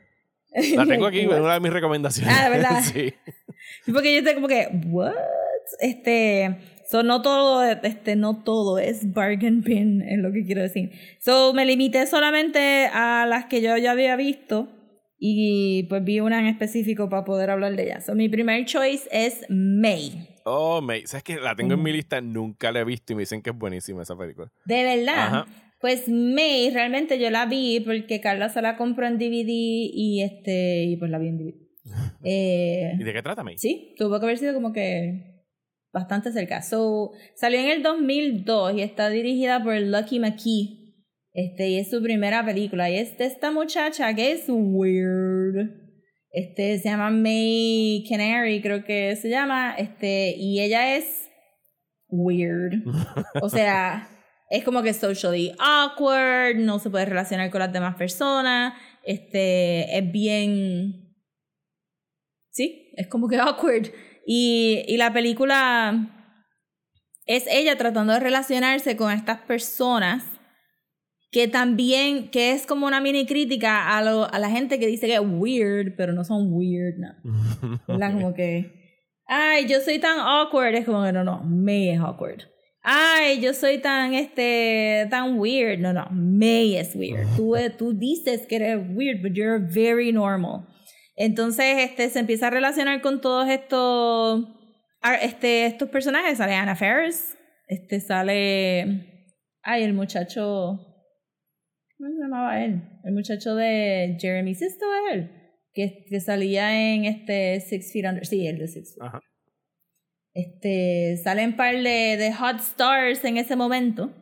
[0.75, 2.33] La tengo aquí, en una de mis recomendaciones.
[2.37, 2.81] Ah, ¿de verdad?
[2.93, 3.13] sí.
[3.91, 5.13] Porque yo estoy como que, what?
[5.79, 6.57] Este,
[6.89, 10.91] so no todo, este, no todo es bargain bin, es lo que quiero decir.
[11.19, 14.69] So me limité solamente a las que yo ya había visto.
[15.17, 18.01] Y pues vi una en específico para poder hablar de ella.
[18.01, 20.27] So, mi primer choice es May.
[20.43, 23.21] Oh, me, sabes que la tengo en mi lista, nunca la he visto y me
[23.21, 24.51] dicen que es buenísima esa película.
[24.65, 25.27] De verdad.
[25.27, 25.45] Ajá.
[25.79, 30.83] Pues May, realmente yo la vi porque Carla se la compró en DVD y este
[30.83, 31.55] y pues la vi en DVD.
[32.23, 33.59] Eh, ¿Y de qué trata, May?
[33.59, 35.34] sí, tuvo que haber sido como que
[35.95, 36.61] bastante cerca.
[36.61, 40.93] So, salió en el 2002 y está dirigida por Lucky McKee.
[41.31, 42.89] Este, y es su primera película.
[42.89, 45.71] Y es de esta muchacha que es weird.
[46.31, 49.73] Este, se llama May Canary, creo que se llama.
[49.77, 51.29] Este, y ella es
[52.09, 52.83] weird.
[53.41, 54.09] O sea,
[54.49, 58.73] es como que socially awkward, no se puede relacionar con las demás personas.
[59.03, 61.15] Este, es bien.
[62.51, 63.87] Sí, es como que awkward.
[64.25, 66.09] Y, y la película
[67.25, 70.23] es ella tratando de relacionarse con estas personas
[71.31, 75.07] que también, que es como una mini crítica a, lo, a la gente que dice
[75.07, 77.81] que es weird, pero no son weird, no.
[77.87, 78.13] ¿Verdad?
[78.13, 78.71] Como que,
[79.27, 82.43] ay, yo soy tan awkward, es como que no, no, May es awkward.
[82.81, 85.79] Ay, yo soy tan, este, tan weird.
[85.79, 87.27] No, no, May es weird.
[87.35, 90.67] Tú, eh, tú dices que eres weird, but you're very normal.
[91.15, 94.47] Entonces, este, se empieza a relacionar con todos estos,
[95.21, 96.37] este, estos personajes.
[96.37, 100.79] Sale Anna Faris, este, sale, ay, el muchacho,
[101.97, 102.81] ¿cómo se llamaba él?
[103.03, 105.31] El muchacho de Jeremy Sisto, él,
[105.73, 109.07] que, que salía en este Six Feet Under, sí, el de Six Feet.
[109.07, 109.21] Ajá.
[110.33, 114.13] Este, salen par de, de hot stars en ese momento.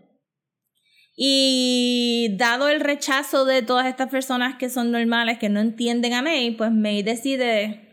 [1.15, 6.21] Y dado el rechazo de todas estas personas que son normales, que no entienden a
[6.21, 7.89] May, pues May decide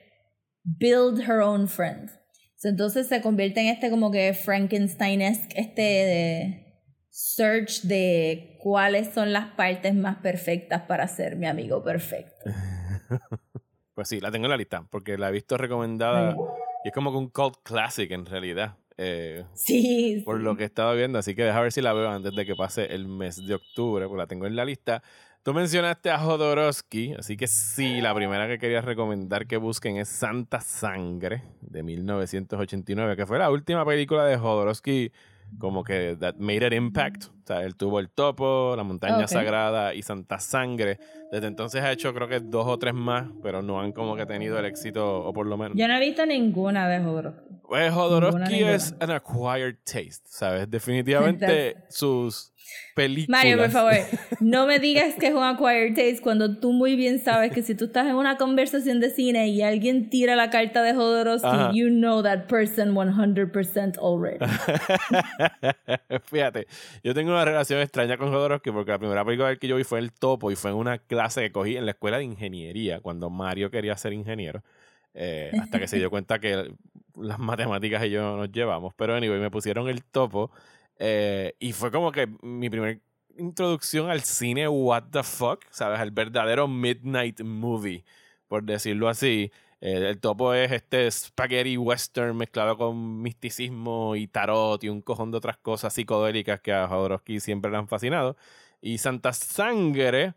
[0.65, 2.11] build her own friend.
[2.57, 6.71] So, entonces se convierte en este como que Frankenstein-esque, este de
[7.11, 12.45] search de cuáles son las partes más perfectas para ser mi amigo perfecto.
[13.93, 16.35] Pues sí, la tengo en la lista, porque la he visto recomendada
[16.85, 18.79] y es como que un cult classic en realidad.
[19.01, 20.43] Eh, Sí, por sí.
[20.45, 22.87] lo que estaba viendo, así que deja ver si la veo antes de que pase
[22.95, 25.03] el mes de octubre, porque la tengo en la lista.
[25.43, 30.09] Tú mencionaste a Jodorowsky, así que sí, la primera que quería recomendar que busquen es
[30.11, 35.13] Santa Sangre, de 1989, que fue la última película de Jodorowsky
[35.59, 37.25] como que that made an impact.
[37.51, 39.27] Sea, él tuvo El Topo, La Montaña.
[39.27, 40.99] Sagrada y Santa Sangre.
[41.33, 44.27] Desde entonces ha hecho creo que dos o tres más, pero no han como que
[44.27, 45.77] tenido el éxito, o por lo menos...
[45.77, 47.61] Yo no he visto ninguna de Jodorowsky.
[47.69, 50.69] Pues Jodorowsky Ninguna, es an acquired taste, ¿sabes?
[50.71, 52.53] Definitivamente sus
[52.95, 53.41] películas.
[53.41, 53.93] Mario, por favor,
[54.41, 57.75] no me digas que es un acquired taste cuando tú muy bien sabes que si
[57.75, 61.71] tú estás en una conversación de cine y alguien tira la carta de Jodorowsky, Ajá.
[61.73, 64.45] you know that person 100% already.
[66.25, 66.67] Fíjate,
[67.05, 69.99] yo tengo una relación extraña con Jodorowsky porque la primera película que yo vi fue
[69.99, 73.31] El Topo y fue en una clase que cogí en la escuela de ingeniería cuando
[73.31, 74.63] Mario quería ser ingeniero.
[75.15, 76.73] eh, hasta que se dio cuenta que
[77.17, 78.95] las matemáticas y yo nos llevamos.
[78.95, 80.51] Pero anyway, me pusieron El Topo
[80.99, 83.01] eh, y fue como que mi primer
[83.37, 86.01] introducción al cine what the fuck, ¿sabes?
[86.01, 88.05] El verdadero midnight movie,
[88.49, 89.51] por decirlo así.
[89.81, 95.31] Eh, el topo es este spaghetti western mezclado con misticismo y tarot y un cojón
[95.31, 98.37] de otras cosas psicodélicas que a Jodorowsky siempre le han fascinado.
[98.81, 100.35] Y Santa Sangre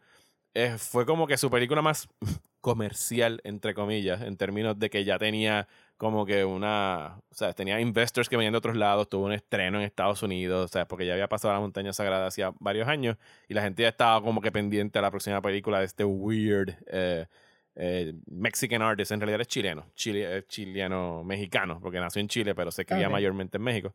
[0.53, 2.07] eh, fue como que su película más
[2.61, 7.79] comercial, entre comillas, en términos de que ya tenía como que una, o sea, tenía
[7.79, 11.05] investors que venían de otros lados, tuvo un estreno en Estados Unidos, o sea, porque
[11.05, 14.41] ya había pasado la montaña sagrada hacía varios años y la gente ya estaba como
[14.41, 17.27] que pendiente a la próxima película de este weird eh,
[17.75, 22.71] eh, Mexican artist, en realidad es chileno, chile, es chileno-mexicano, porque nació en Chile, pero
[22.71, 23.11] se cría Ok.
[23.13, 23.93] mayormente en México.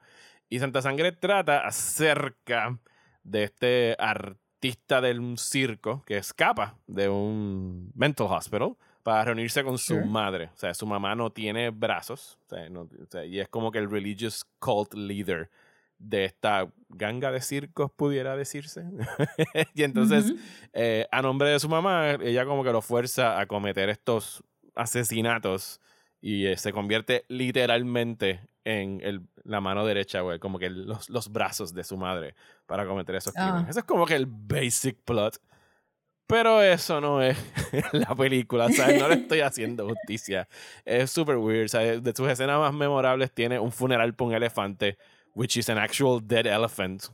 [0.48, 2.78] Y Santa Sangre trata acerca
[3.22, 9.94] de este artista del circo que escapa de un mental hospital para reunirse con su
[9.94, 10.04] Sure.
[10.06, 10.50] madre.
[10.54, 12.38] O sea, su mamá no tiene brazos.
[12.46, 15.50] o sea, no- o sea, y es como que el religious cult leader
[15.98, 18.84] de esta ganga de circos, pudiera decirse.
[19.74, 20.32] y entonces,
[20.72, 24.42] eh, a nombre de su mamá, ella como que lo fuerza a cometer estos
[24.74, 25.80] asesinatos
[26.20, 31.30] y eh, se convierte literalmente en el- la mano derecha, güey, como que los, los
[31.32, 32.34] brazos de su madre
[32.66, 33.42] para cometer esos Ah.
[33.44, 33.70] crímenes.
[33.70, 35.40] Eso es como que el basic plot.
[36.26, 37.38] Pero eso no es
[37.92, 40.46] la película, sea, no le estoy haciendo justicia.
[40.84, 44.98] Es super weird, sea, de sus escenas más memorables tiene un funeral por un elefante,
[45.38, 47.04] which is an actual dead elephant.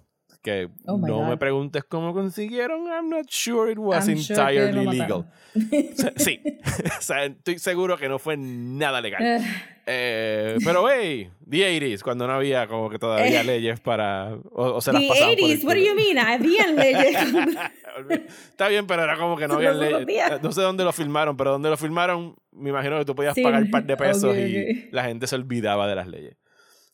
[0.43, 1.39] Que Oh no me God.
[1.39, 5.27] preguntes cómo consiguieron, I'm not sure it was I'm sure entirely lo legal.
[6.17, 6.39] sí,
[6.99, 9.23] o sea, estoy seguro que no fue nada legal.
[9.23, 9.41] Eh,
[9.87, 13.45] Eh, pero hey, the 80s, cuando no había como que todavía Eh.
[13.45, 14.33] leyes para...
[14.53, 16.19] O, o se The pasaban por el 80s, what do you mean?
[16.19, 17.17] Habían leyes.
[18.51, 20.15] Está bien, pero era como que no había no todos los ley.
[20.15, 20.43] días.
[20.43, 23.43] No sé dónde lo filmaron, pero donde lo filmaron, me imagino que tú podías Sí,
[23.43, 24.57] pagar un par de pesos ok, y
[24.87, 24.89] ok.
[24.93, 26.37] la gente se olvidaba de las leyes.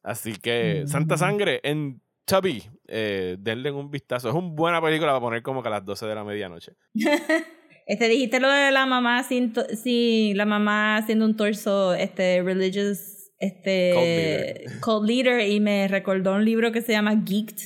[0.02, 0.88] Así que, Mm.
[0.88, 4.28] Santa Sangre en Tubby, eh, denle un vistazo.
[4.28, 6.72] Es una buena película para poner como que a las 12 de la medianoche.
[7.86, 13.32] Este, dijiste lo de la mamá sin, sí, la mamá haciendo un torso, este, religious,
[13.38, 15.48] este, cult leader.
[15.48, 17.56] y me recordó un libro que se llama Geeked,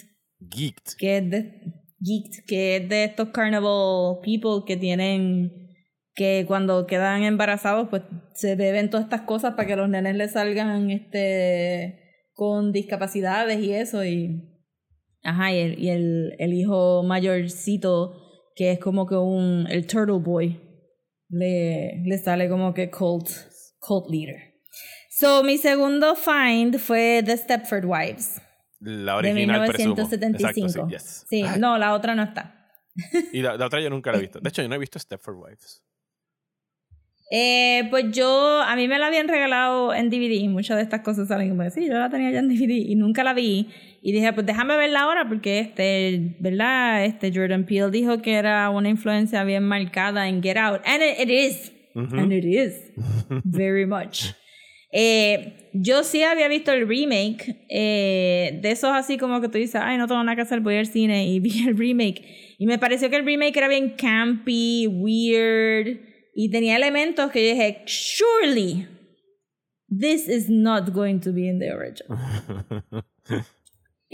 [0.41, 0.97] Geeked.
[0.97, 1.61] que es de,
[2.01, 5.53] Geeked, que es de estos carnival people que tienen,
[6.15, 8.01] que cuando quedan embarazados, pues
[8.33, 12.04] se beben todas estas cosas para que los nenes les salgan, este,
[12.35, 14.43] con discapacidades y eso, y,
[15.23, 18.21] ajá, y el, y el, el hijo mayorcito,
[18.55, 20.61] que es como que un, el turtle boy,
[21.29, 23.29] le, le sale como que cult,
[23.79, 24.37] cult leader.
[25.11, 28.43] So, mi segundo find fue The Stepford Wives
[28.81, 29.95] La de original, presumo.
[29.95, 30.67] 1975.
[30.67, 31.27] Exacto, sí, yes.
[31.29, 32.61] Sí, no, la otra no está.
[33.33, 34.41] Y la, la otra yo nunca la he visto.
[34.41, 35.85] De hecho, yo no he visto Stepford Wives.
[37.31, 41.01] Eh, pues yo, a mí me la habían regalado en DVD y muchas de estas
[41.01, 43.69] cosas salen como sí, yo la tenía ya en DVD y nunca la vi.
[44.03, 47.05] Y dije, pues déjame verla ahora porque, este, ¿verdad?
[47.05, 50.83] Este Jordan Peele dijo que era una influencia bien marcada en Get Out.
[50.85, 51.73] And it, it is.
[51.95, 52.17] Ujú.
[52.17, 52.93] And it is.
[53.45, 54.35] Very much.
[54.97, 59.81] Eh, yo sí había visto el remake eh, de esos así como que tú dices,
[59.83, 62.23] ay, no tengo nada que hacer, voy al cine y vi el remake.
[62.59, 65.99] Y me pareció que el remake era bien campy, weird,
[66.35, 68.89] y tenía elementos que yo dije, surely,
[69.89, 72.19] this is not going to be in the original.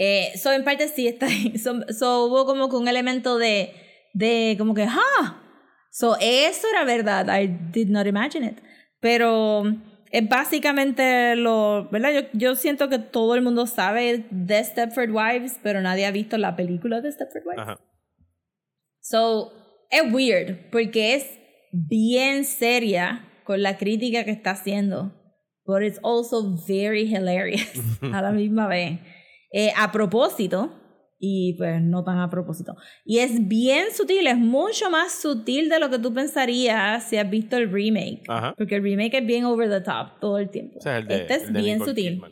[0.03, 1.59] Eh, so, en parte sí está ahí.
[1.59, 3.71] So, so, hubo como que un elemento de,
[4.15, 5.43] de como que, ¡ah!
[5.91, 7.27] So, eso era verdad.
[7.29, 8.57] I did not imagine it.
[8.99, 9.63] Pero
[10.11, 12.13] es básicamente lo, ¿verdad?
[12.13, 16.35] Yo, yo siento que todo el mundo sabe de Stepford Wives, pero nadie ha visto
[16.39, 17.61] la película de Stepford Wives.
[17.61, 17.79] Ajá.
[19.01, 19.51] So,
[19.91, 21.40] es weird, porque es
[21.71, 25.13] bien seria con la crítica que está haciendo,
[25.65, 27.73] but it's also very hilarious
[28.13, 28.99] a la misma vez.
[29.53, 30.81] Eh, a propósito,
[31.23, 32.75] y pues no tan a propósito.
[33.05, 37.29] Y es bien sutil, es mucho más sutil de lo que tú pensarías si has
[37.29, 38.23] visto el remake.
[38.27, 38.55] Ajá.
[38.57, 40.79] Porque el remake es bien over the top todo el tiempo.
[40.79, 42.13] Ese es el de, este es el bien Nicole sutil.
[42.13, 42.31] Kidman.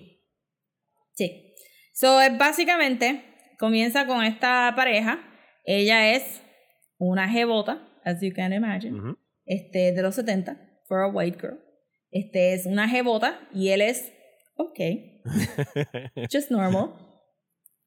[1.13, 1.55] Sí.
[1.93, 3.23] So, es básicamente,
[3.59, 5.19] comienza con esta pareja.
[5.65, 6.41] Ella es
[6.97, 9.17] una jebota, as you can imagine, Ujú.
[9.49, 11.59] Este, de los 70, for a white girl.
[12.11, 14.13] Este es una jebota y él es,
[14.55, 14.79] ok,
[16.31, 16.93] just normal.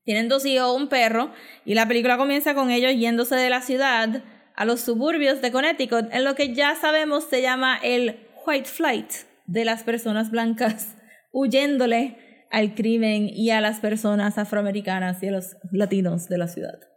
[0.04, 1.32] Tienen dos hijos, un perro,
[1.64, 4.24] y la película comienza con ellos yéndose de la ciudad
[4.56, 9.10] a los suburbios de Connecticut, en lo que ya sabemos se llama el white flight
[9.46, 10.96] de las personas blancas,
[11.32, 16.91] huyéndole al crimen y a las personas afroamericanas y a los latinos de la ciudad.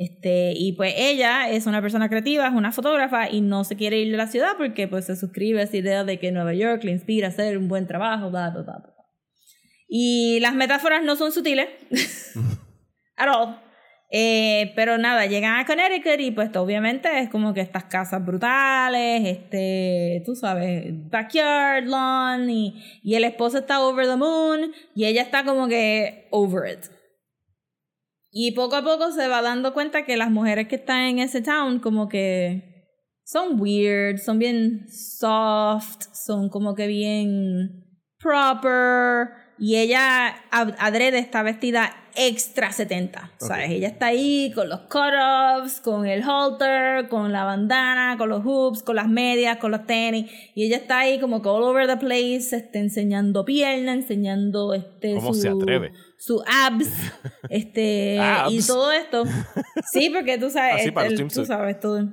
[0.00, 3.98] Este, y pues ella es una persona creativa, es una fotógrafa y no se quiere
[3.98, 6.82] ir de la ciudad porque pues se suscribe a esa idea de que Nueva York
[6.84, 8.94] le inspira a hacer un buen trabajo, bla, bla, bla, bla.
[9.88, 11.68] Y las metáforas no son sutiles,
[13.18, 13.60] at all.
[14.10, 19.26] Eh, pero nada, llegan a Connecticut y pues obviamente es como que estas casas brutales,
[19.26, 25.20] este, tú sabes, backyard lawn y, y el esposo está over the moon y ella
[25.20, 26.99] está como que over it.
[28.30, 31.42] Y poco a poco se va dando cuenta que las mujeres que están en ese
[31.42, 32.86] town como que
[33.24, 37.84] son weird, son bien soft, son como que bien
[38.18, 39.28] proper.
[39.58, 43.32] Y ella ad- adrede está vestida extra 70.
[43.38, 43.70] ¿Sabes?
[43.70, 48.82] Ella está ahí con los cut-offs, con el halter, con la bandana, con los hoops,
[48.82, 50.30] con las medias, con los tenis.
[50.54, 55.14] Y ella está ahí como que all over the place, este, enseñando pierna, enseñando este,
[55.14, 55.92] ¿Cómo su, se atreve?
[56.18, 56.90] su abs,
[57.50, 58.66] este, y Abs.
[58.66, 59.24] todo esto.
[59.92, 62.08] Sí, porque tú sabes, Así para el el- tú sabes todo.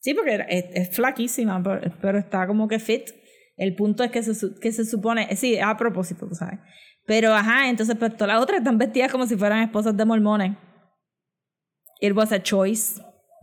[0.00, 3.08] Sí, porque es, es flaquísima, pero, pero está como que fit.
[3.56, 6.58] El punto es que se, que se supone, sí, a propósito, tú sabes.
[7.06, 10.56] Pero ajá, entonces pues todas las otras están vestidas como si fueran esposas de mormones.
[12.00, 13.00] It was a choice.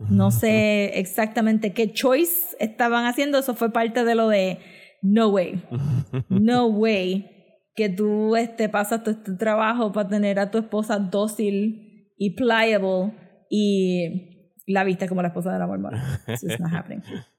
[0.08, 3.38] No sé exactamente qué choice estaban haciendo.
[3.38, 4.58] Eso fue parte de lo de
[5.02, 5.62] no way.
[6.28, 7.28] No way
[7.74, 13.12] que tú este, pasas tu, tu trabajo para tener a tu esposa dócil y pliable
[13.48, 16.20] y la viste como la esposa de la mormona.
[16.28, 17.02] It's not happening.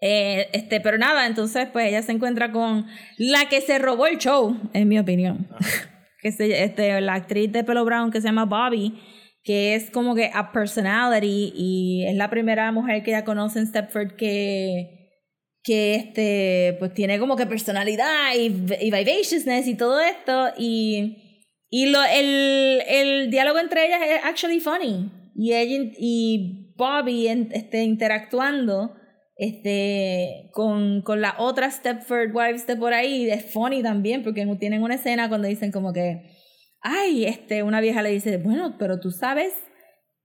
[0.00, 2.86] Eh, este, pero nada, entonces pues ella se encuentra con
[3.16, 5.48] la que se robó el show, en mi opinión.
[6.22, 9.00] que se, este, la actriz de pelo brown que se llama Bobby,
[9.42, 13.66] que es como que a personality y es la primera mujer que ella conoce en
[13.66, 15.24] Stepford que,
[15.62, 18.46] que este, pues tiene como que personalidad y,
[18.80, 24.60] y vivaciousness y todo esto y, y lo, el, el diálogo entre ellas es actually
[24.60, 25.10] funny.
[25.34, 28.97] y ella y Bobby este, interactuando
[29.38, 34.82] este, con, con las otras Stepford Wives de por ahí, es funny también, porque tienen
[34.82, 36.36] una escena cuando dicen como que,
[36.80, 39.54] ay, este, una vieja le dice, bueno, pero tú sabes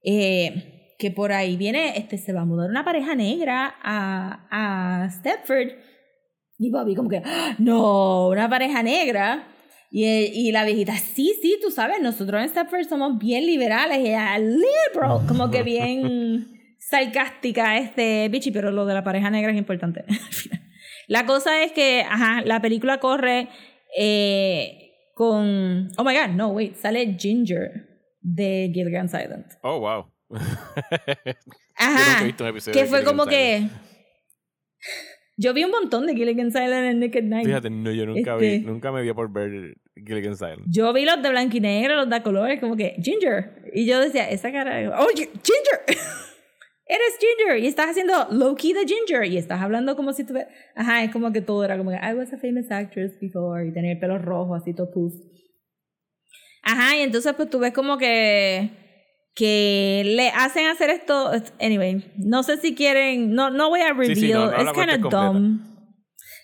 [0.03, 4.47] eh, que por ahí viene, este, se va a mudar una pareja negra a,
[5.03, 5.70] a Stepford.
[6.57, 9.47] Y Bobby como que, "Ah, no, una pareja negra.
[9.91, 13.99] Y, y la viejita, sí, sí, tú sabes, nosotros en Stepford somos bien liberales.
[13.99, 16.47] Y ella, liberal, como que bien
[16.93, 20.05] sarcástica este bichi, pero lo de la pareja negra es importante.
[21.07, 23.49] la cosa es que, ajá, la película corre
[23.97, 27.87] eh, con, oh my god, no, wait, sale Ginger
[28.21, 29.45] de Gilligan's Island.
[29.63, 30.05] Oh, wow.
[31.75, 32.25] Ajá.
[32.71, 33.67] Que fue como que.
[35.35, 37.45] Yo vi un montón de Gilligan's Island en Naked Night.
[37.47, 40.65] Fíjate, no, yo nunca Este- vi, nunca me dio por ver Gilligan's Island.
[40.67, 43.71] Yo vi los de blanco y negro, los de colores, como que Ginger.
[43.73, 44.91] Y yo decía, esa cara.
[44.99, 45.97] ¡Oh, Gi- Ginger!
[46.93, 47.57] Eres Ginger.
[47.57, 49.25] Y estás haciendo low key de Ginger.
[49.25, 50.47] Y estás hablando como si tuviera.
[50.75, 53.67] Ajá, es como que todo era como que I was a famous actress before.
[53.67, 54.91] Y tenía el pelo rojo, así todo.
[56.61, 58.69] Ajá, y entonces pues tú ves como que
[59.35, 64.53] que le hacen hacer esto anyway no sé si quieren no no voy a reveal
[64.59, 65.72] it's kind of dumb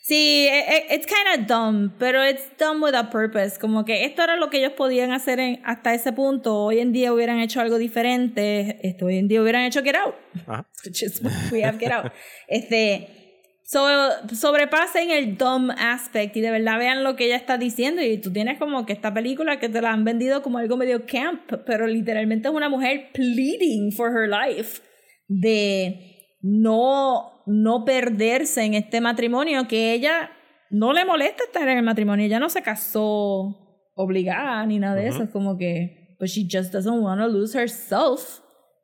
[0.09, 3.59] sí e- e- it's kind of dumb pero it's dumb with a purpose.
[3.59, 6.57] Como que esto era lo que ellos podían hacer en- hasta ese punto.
[6.65, 8.79] Hoy en día hubieran hecho algo diferente.
[8.81, 10.15] Esto hoy en día hubieran hecho Get Out.
[10.47, 10.67] Ajá.
[10.85, 12.11] which is what we have Get Out.
[12.47, 13.15] Este
[13.63, 13.85] so,
[14.33, 18.01] sobrepasen el dumb aspect y de verdad vean lo que ella está diciendo.
[18.01, 21.05] Y tú tienes como que esta película que te la han vendido como algo medio
[21.05, 24.81] camp pero literalmente es una mujer pleading for her life
[25.27, 30.31] de no no perderse en este matrimonio que ella
[30.69, 35.07] no le molesta estar en el matrimonio ella no se casó obligada ni nada de
[35.07, 35.25] eso Ujú.
[35.25, 38.39] es como que but she just doesn't want to lose herself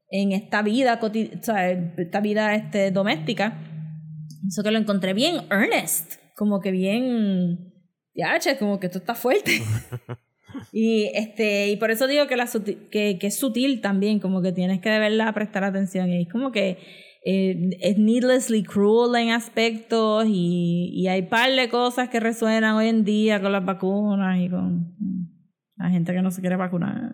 [0.09, 1.11] en esta vida o
[1.41, 3.57] sea, esta vida este, doméstica
[4.47, 7.74] eso que lo encontré bien earnest, como que bien,
[8.13, 9.61] ya, che, como que esto está fuerte.
[10.72, 12.47] y este y por eso digo que, la
[12.91, 16.09] que, que es sutil también, como que tienes que de verdad prestar atención.
[16.09, 16.78] Y es como que
[17.28, 22.88] eh, es needlessly cruel en aspectos y, y hay par de cosas que resuenan hoy
[22.88, 24.95] en día con las vacunas y con
[25.76, 27.13] la gente que no se quiere vacunar.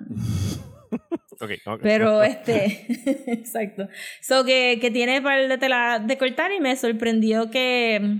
[1.81, 2.85] Pero este,
[3.31, 3.87] exacto.
[4.21, 8.19] So que, que tiene par de tela de cortar y me sorprendió que.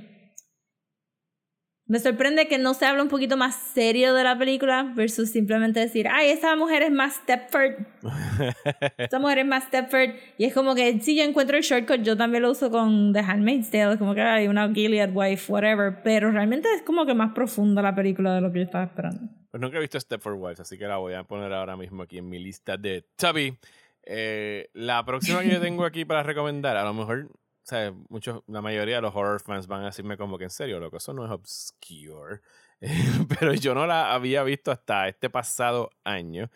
[1.92, 5.82] Me sorprende que no se habla un poquito más serio de la película versus simplemente
[5.82, 7.86] decir, ay, esa mujer es más Stepford.
[8.98, 10.12] esa mujer es más Stepford.
[10.38, 13.20] Y es como que si yo encuentro el shortcut, yo también lo uso con The
[13.20, 16.02] Handmaid's Tale, como que hay una Gilead wife, whatever.
[16.02, 19.30] Pero realmente es como que más profunda la película de lo que yo estaba esperando.
[19.50, 22.20] Pues nunca he visto Stepford Wives, así que la voy a poner ahora mismo aquí
[22.20, 23.58] en mi lista de Tubby.
[24.04, 27.28] Eh, la próxima que yo tengo aquí para recomendar, a lo mejor,
[27.64, 30.50] o sea, muchos, la mayoría de los horror fans van a decirme como que en
[30.50, 32.42] serio, loco, eso no es obscure.
[33.40, 36.50] Pero yo no la había visto hasta este pasado año.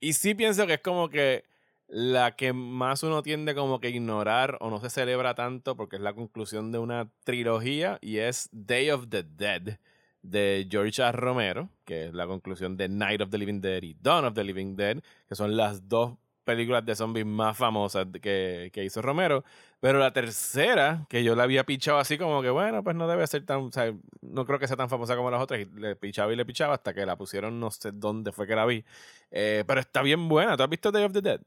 [0.00, 1.44] Y sí pienso que es como que
[1.88, 6.02] la que más uno tiende como que ignorar o no se celebra tanto porque es
[6.02, 9.78] la conclusión de una trilogía y es Day of the Dead
[10.22, 11.12] de George R.
[11.12, 14.44] Romero, que es la conclusión de Night of the Living Dead y Dawn of the
[14.44, 19.44] Living Dead, que son las dos películas de zombies más famosas que, que hizo Romero.
[19.80, 23.26] Pero la tercera, que yo la había pichado así como que, bueno, pues no debe
[23.26, 25.60] ser tan, o sea, no creo que sea tan famosa como las otras.
[25.60, 28.54] Y le pichaba y le pichaba hasta que la pusieron, no sé dónde fue que
[28.54, 28.84] la vi.
[29.30, 30.56] Eh, pero está bien buena.
[30.56, 31.40] ¿Tú has visto Day of the Dead?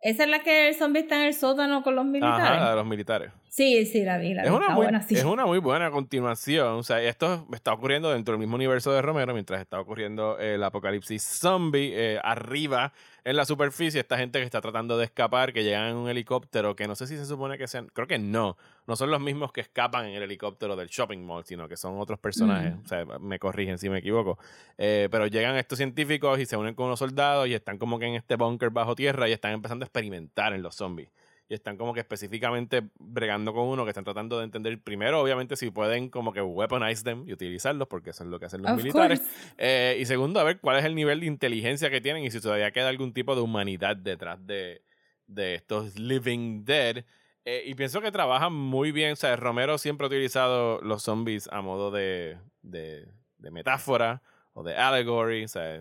[0.00, 2.46] Esa es la que el zombie está en el sótano con los militares.
[2.46, 3.32] Ajá, la de los militares.
[3.48, 4.48] Sí, sí, la vi, la vi.
[4.48, 5.14] Es una, muy, buena, sí.
[5.16, 6.74] es una muy buena continuación.
[6.74, 10.62] O sea, esto está ocurriendo dentro del mismo universo de Romero, mientras está ocurriendo el
[10.62, 12.92] apocalipsis zombie eh, arriba
[13.26, 14.00] en la superficie.
[14.00, 17.08] Esta gente que está tratando de escapar, que llegan en un helicóptero, que no sé
[17.08, 18.56] si se supone que sean, creo que no,
[18.86, 21.98] no son los mismos que escapan en el helicóptero del shopping mall, sino que son
[21.98, 22.76] otros personajes.
[22.76, 22.84] Mm.
[22.84, 24.38] O sea, me corrigen si me equivoco.
[24.78, 28.06] Eh, pero llegan estos científicos y se unen con unos soldados y están como que
[28.06, 31.10] en este búnker bajo tierra y están empezando a experimentar en los zombies
[31.48, 34.80] y están como que específicamente bregando con uno que están tratando de entender.
[34.80, 38.46] Primero obviamente si pueden como que weaponize them y utilizarlos porque eso es lo que
[38.46, 39.22] hacen los Of militares.
[39.58, 42.40] Eh, y segundo a ver cuál es el nivel de inteligencia que tienen y si
[42.40, 44.82] todavía queda algún tipo de humanidad detrás de,
[45.26, 47.04] de estos living dead.
[47.44, 49.12] Eh, y pienso que trabajan muy bien.
[49.12, 53.06] O sea Romero siempre ha utilizado los zombies a modo de, de,
[53.38, 54.20] de metáfora
[54.52, 55.44] o de allegory.
[55.44, 55.80] O sea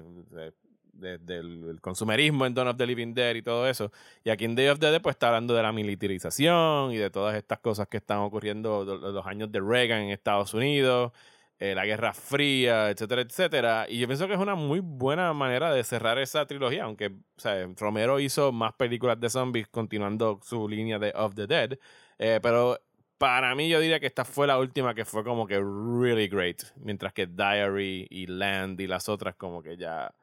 [0.96, 3.92] de- de- del el consumerismo en Dawn of the Living Dead y todo eso.
[4.24, 7.10] Y aquí en Day of the Dead pues está hablando de la militarización y de
[7.10, 11.12] todas estas cosas que están ocurriendo los años de Reagan en Estados Unidos.
[11.58, 13.86] eh, la Guerra Fría, etcétera, etcétera.
[13.90, 17.74] Y yo pienso que es una muy buena manera de cerrar esa trilogía, aunque o
[17.78, 21.80] Romero hizo más películas de zombies continuando su línea de Of the Dead,
[22.20, 22.78] eh, pero
[23.18, 26.62] para mí yo diría que esta fue la última que fue como que really great,
[26.76, 30.14] mientras que Diary y Land y las otras como que ya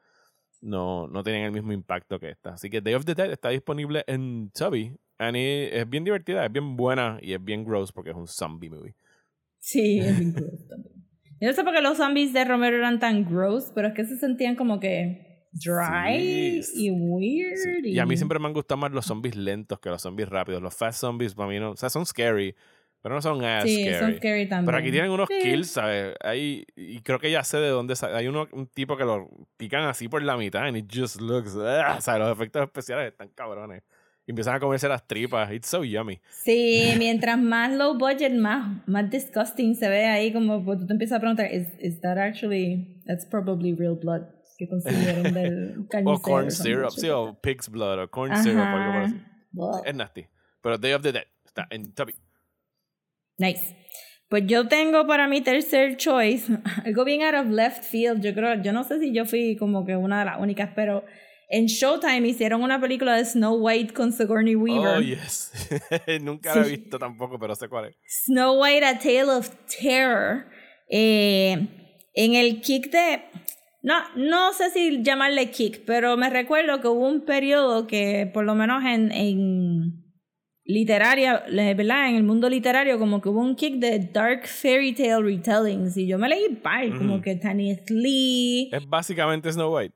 [0.63, 2.53] no, no tienen el mismo impacto que esta.
[2.53, 4.95] Así que Day of the Dead está disponible en Tubby.
[5.19, 5.37] Y
[5.71, 8.95] es bien divertida, es bien buena y es bien gross porque es un zombie movie.
[9.59, 10.93] Sí, es bien gross también.
[11.39, 14.05] Yo no sé por qué los zombies de Romero eran tan gross, pero es que
[14.05, 16.87] se sentían como que dry Sí.
[16.87, 17.57] y weird.
[17.57, 17.89] Sí.
[17.89, 20.61] Y a mí siempre me han gustado más los zombies lentos que los zombies rápidos.
[20.61, 22.55] Los fast zombies para mí no, o sea, son scary,
[23.03, 23.99] pero no son as Sí, scary.
[23.99, 24.65] son scary también.
[24.65, 25.39] Pero aquí tienen unos Sí.
[25.43, 26.15] kills, ¿sabes?
[26.21, 29.29] Hay, y creo que ya sé de dónde sa- Hay uno, un tipo que lo
[29.57, 31.55] pican así por la mitad and it just looks...
[31.57, 33.83] ah, o sea, los efectos especiales están cabrones.
[34.25, 35.51] Y empiezan a comerse las tripas.
[35.51, 36.21] It's so yummy.
[36.45, 40.93] Sí, mientras más low budget, más, más disgusting se ve ahí, como pues, tú te
[40.93, 44.21] empiezas a preguntar, ¿is, is that actually, that's probably real blood
[44.57, 46.15] que consiguieron del carnicero?
[46.15, 48.43] O corn syrup, sí, o pig's blood, o corn that.
[48.43, 49.03] syrup, algo Ajá.
[49.03, 49.19] así.
[49.89, 50.25] Es nasty.
[50.61, 52.15] Pero Day of the Dead está en Tubby.
[53.37, 53.75] Nice.
[54.29, 56.51] Pues yo tengo para mi tercer choice,
[56.85, 59.85] algo bien out of left field, yo creo, yo no sé si yo fui como
[59.85, 61.05] que una de las únicas, pero
[61.49, 64.97] en Showtime hicieron una película de Snow White con Sigourney Weaver.
[64.97, 65.51] Oh, yes.
[66.21, 67.95] Nunca la he visto tampoco, pero sé cuál es.
[68.25, 70.47] Snow White, A Tale of Terror.
[70.89, 71.67] Eh,
[72.15, 73.23] en el kick de...
[73.83, 78.45] No, no sé si llamarle kick, pero me recuerdo que hubo un periodo que, por
[78.45, 80.02] lo menos en, en
[80.65, 82.09] literaria, ¿verdad?
[82.09, 85.97] En el mundo literario, como que hubo un kick de dark fairy tale retellings.
[85.97, 88.69] Y yo me leí par, como que Tanith Lee.
[88.71, 89.95] Es básicamente Snow White.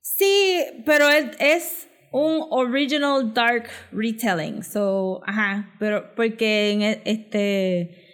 [0.00, 4.62] Sí, pero es, es un original dark retelling.
[4.62, 8.05] So, ajá, pero porque en e- este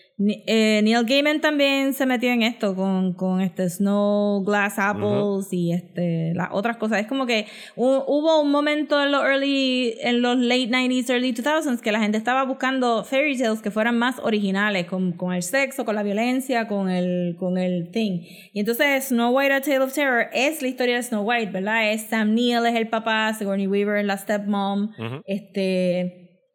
[0.46, 5.72] eh, Neil Gaiman también se metió en esto con, con este Snow Glass Apples y
[5.72, 7.00] este las otras cosas.
[7.00, 7.46] Es como que
[7.76, 12.00] hu- hubo un momento en los early, en los late 90s, early 2000s que la
[12.00, 16.02] gente estaba buscando fairy tales que fueran más originales, con, con el sexo, con la
[16.02, 18.20] violencia, con el, con el thing.
[18.52, 21.90] Y entonces Snow White, A Tale of Terror es la historia de Snow White, ¿verdad?
[21.92, 24.90] Es Sam Neill es el papá, Sigourney Weaver es la stepmom.
[24.98, 25.22] Ujú.
[25.26, 26.00] Este,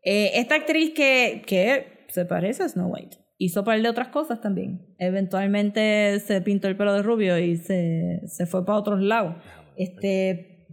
[0.04, 3.18] eh, esta actriz que, que se parece a Snow White.
[3.40, 4.96] Hizo par de otras cosas también.
[4.98, 9.36] Eventualmente se pintó el pelo de rubio y se, se fue para otros lados.
[9.76, 10.68] Este,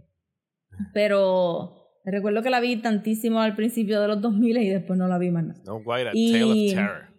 [0.93, 5.17] pero recuerdo que la vi tantísimo al principio de los 2000 y después no la
[5.17, 5.61] vi más nada.
[5.61, 7.15] Snow White, A Y- Tale of Terror.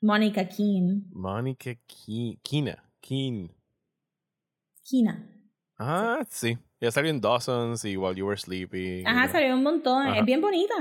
[0.00, 1.02] Monica Keane.
[1.12, 2.84] Monica Ke- Keena.
[3.00, 3.50] Keen.
[4.84, 5.30] Kina.
[5.78, 6.56] Ah, sí.
[6.80, 9.06] Ya salió en Dawson's y While You Were Sleeping.
[9.06, 10.06] Ajá, salió un montón.
[10.06, 10.18] Ajá.
[10.20, 10.74] Es bien bonita.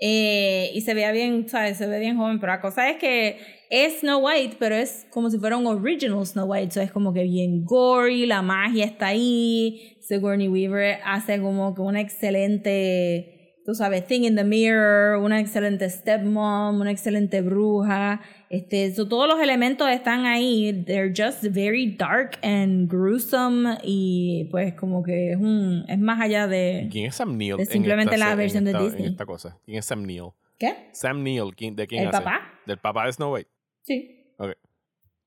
[0.00, 1.78] Eh, y se veía bien, ¿sabes?
[1.78, 2.40] Se ve bien joven.
[2.40, 3.38] Pero la cosa es que
[3.70, 6.68] es Snow White, pero es como si fuera un original Snow White.
[6.68, 9.98] O sea, es como que bien gory, la magia está ahí.
[10.00, 15.88] Sigourney Weaver hace como que una excelente, tú sabes, thing in the mirror, una excelente
[15.88, 18.20] stepmom, una excelente bruja.
[18.54, 20.84] Este, so, todos los elementos están ahí.
[20.86, 23.78] They're just very dark and gruesome.
[23.82, 26.88] Y pues como que es un, es más allá de...
[26.90, 27.64] ¿Quién es Sam Neill?
[27.66, 29.06] Simplemente esta la versión de en Disney.
[29.06, 29.58] esta cosa.
[29.64, 30.30] ¿Quién es Sam Neill?
[30.58, 30.88] ¿Qué?
[30.92, 32.18] Sam Neill, ¿quién- ¿de quién ¿El hace?
[32.18, 32.40] papá?
[32.66, 33.50] Del papá de Snow White.
[33.82, 34.24] Sí.
[34.38, 34.52] Ok.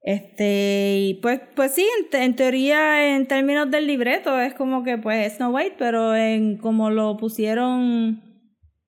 [0.02, 4.98] Este, pues, pues sí, en, te- en teoría, en términos del libreto, es como que
[4.98, 8.22] pues Snow White, pero en como lo pusieron,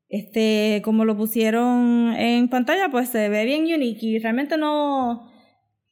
[0.10, 5.32] este, como lo pusieron en pantalla, pues se ve bien unique y realmente no,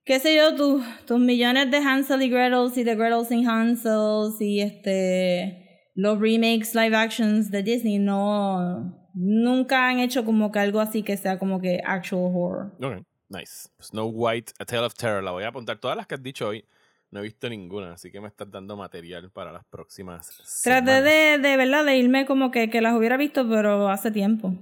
[0.03, 4.33] qué sé yo, tus tus millones de Hansel y Gretel y de Gretel sin Hansel
[4.39, 10.79] y este, los remakes live actions de Disney no, nunca han hecho como que algo
[10.79, 12.75] así que sea como que actual horror.
[12.81, 13.69] Ok, nice.
[13.81, 15.23] Snow White, A Tale of Terror.
[15.23, 15.79] La voy a apuntar.
[15.79, 16.63] Todas las que has dicho hoy,
[17.11, 21.37] no he visto ninguna, así que me estás dando material para las próximas Traté de,
[21.37, 24.53] de verdad de irme como que, que las hubiera visto, pero hace tiempo.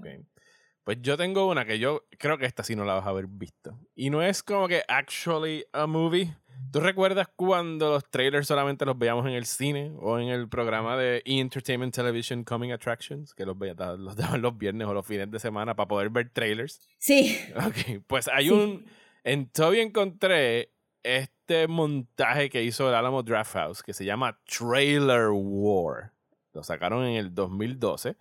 [0.84, 3.26] Pues yo tengo una que yo creo que esta sí no la vas a haber
[3.28, 3.80] visto.
[3.96, 6.36] Y no es como que actually a movie.
[6.72, 10.96] ¿Tú recuerdas cuando los trailers solamente los veíamos en el cine o en el programa
[10.96, 11.40] de E!
[11.40, 13.34] Entertainment Television Coming Attractions?
[13.34, 16.30] Que los, veía- los daban los viernes o los fines de semana para poder ver
[16.30, 16.80] trailers.
[17.00, 18.52] Sí, Ok, pues hay Sí.
[18.52, 18.86] un.
[19.24, 20.72] En Toby encontré
[21.02, 21.35] este
[21.68, 26.12] montaje que hizo el Alamo Draft House que se llama Trailer War.
[26.54, 28.16] Lo sacaron en el 2012.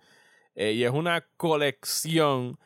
[0.55, 2.57] eh, y es una colección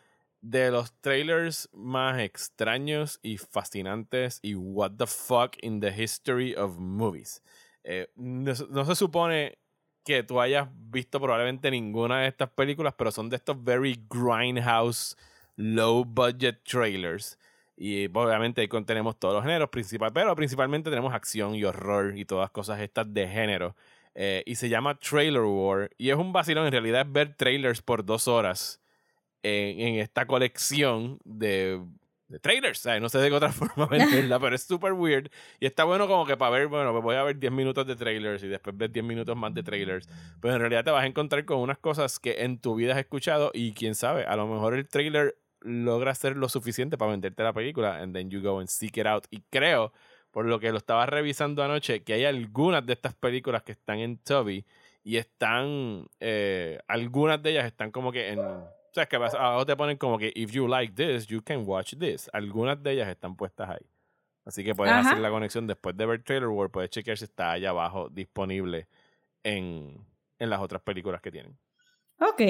[0.41, 6.77] de los trailers más extraños y fascinantes y what the fuck in the history of
[6.77, 7.41] movies.
[7.83, 9.57] Eh, no, no se supone
[10.05, 15.15] que tú hayas visto probablemente ninguna de estas películas, pero son de estos very grindhouse,
[15.55, 17.37] low budget trailers.
[17.81, 22.17] Y pues, obviamente ahí tenemos todos los géneros, principal, pero principalmente tenemos acción y horror
[22.17, 23.73] y todas cosas estas de género.
[24.15, 25.89] Eh, y se llama Trailer War.
[25.97, 28.81] Y es un vacilón, en realidad es ver trailers por dos horas
[29.43, 31.81] en, esta colección de,
[32.27, 32.79] de trailers.
[32.79, 33.01] ¿sabes?
[33.01, 35.31] No sé de qué otra forma venderla, pero es súper weird.
[35.61, 37.95] Y está bueno como que para ver, bueno, pues voy a ver 10 minutos de
[37.95, 40.09] trailers y después ver 10 minutos más de trailers.
[40.41, 42.99] Pero en realidad te vas a encontrar con unas cosas que en tu vida has
[42.99, 47.43] escuchado y quién sabe, a lo mejor el trailer logra ser lo suficiente para venderte
[47.43, 49.25] la película and then you go and seek it out.
[49.29, 49.93] Y creo,
[50.31, 53.99] por lo que lo estaba revisando anoche, que hay algunas de estas películas que están
[53.99, 54.65] en Tubi
[55.03, 58.39] y están, eh, algunas de ellas están como que en...
[58.39, 61.63] O sea, es que abajo te ponen como que if you like this, you can
[61.65, 62.29] watch this.
[62.33, 63.85] Algunas de ellas están puestas ahí.
[64.45, 65.01] Así que puedes Ajá.
[65.01, 68.87] hacer la conexión después de ver Trailer World, puedes chequear si está allá abajo disponible
[69.43, 70.03] en,
[70.39, 71.55] en las otras películas que tienen.
[72.19, 72.41] Ok.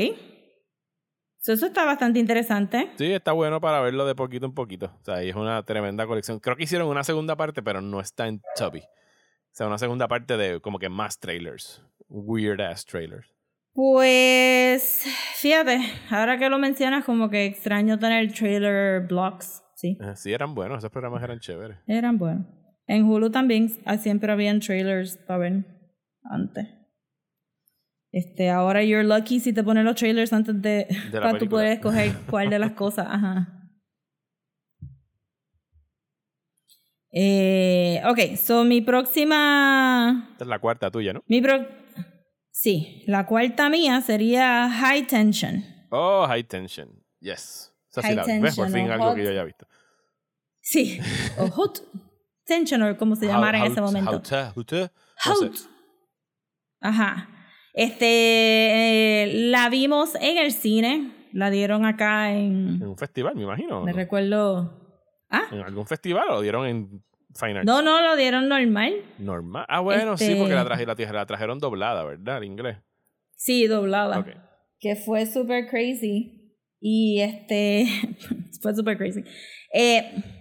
[1.42, 2.92] So, eso está bastante interesante.
[2.98, 4.88] Sí, está bueno para verlo de poquito en poquito.
[5.02, 6.40] O sea, y es una tremenda colección.
[6.40, 8.80] Creo que hicieron una segunda parte, pero no está en Tubby.
[8.82, 11.82] O sea, una segunda parte de como que más trailers.
[12.10, 13.34] Weird ass trailers.
[13.74, 15.80] Pues, fíjate,
[16.10, 19.64] ahora que lo mencionas, como que extraño tener trailer blocks.
[19.76, 20.80] Sí, Eh, Sí, eran buenos.
[20.80, 21.78] Esos programas eran chéveres.
[21.88, 22.46] eran buenos.
[22.88, 25.64] En Hulu también ah, siempre habían trailers para ver
[26.24, 26.68] antes.
[28.12, 31.74] Este, ahora you're lucky si te ponen los trailers antes de, la para tú poder
[31.74, 33.08] escoger cuál de las cosas.
[33.10, 33.56] Ajá.
[37.12, 41.24] Eh, ok, so mi próxima Esta es la cuarta tuya, ¿no?
[41.28, 41.68] Mi pro
[42.52, 45.64] sí, la cuarta mía sería High Tension.
[45.90, 47.04] Oh, High Tension.
[47.20, 47.74] Yes.
[47.92, 48.40] Esa sí High la.
[48.42, 48.56] ¿Ves?
[48.56, 49.16] Por fin algo Hot.
[49.16, 49.68] que yo haya visto.
[50.62, 51.00] Sí,
[51.40, 51.82] o Hot
[52.46, 54.12] Tension, o como se llamara en How- ese how- momento.
[54.12, 54.76] how to- how to-
[55.26, 55.48] no sé.
[55.48, 55.56] Hot.
[56.82, 57.30] Ajá.
[57.74, 63.44] Este, eh, la vimos en el cine, la dieron acá en, En un festival, me
[63.44, 63.82] imagino.
[63.84, 63.98] me ¿no?
[63.98, 64.76] recuerdo.
[65.30, 67.04] Ah, ¿En algún festival o lo dieron en
[67.36, 67.66] Fine Arts?
[67.66, 68.94] no, no, lo dieron normal.
[69.20, 69.66] Normal.
[69.70, 72.38] Ah, bueno, sí, Este- porque la, traje, la, la trajeron doblada, ¿verdad?
[72.38, 72.78] En inglés.
[73.36, 74.20] Sí, doblada.
[74.20, 74.28] Ok.
[74.80, 76.36] que fue super crazy.
[76.82, 77.86] Y este,
[78.62, 79.24] fue super crazy.
[79.74, 80.39] Eh,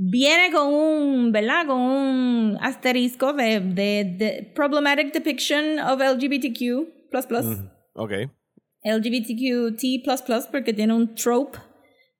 [0.00, 1.66] viene con un, ¿verdad?
[1.66, 7.68] Con un asterisco de, de, de problematic depiction of LGBTQ++, Ujú.
[7.94, 8.12] Ok.
[8.84, 10.02] LGBTQT++,
[10.50, 11.58] porque tiene un trope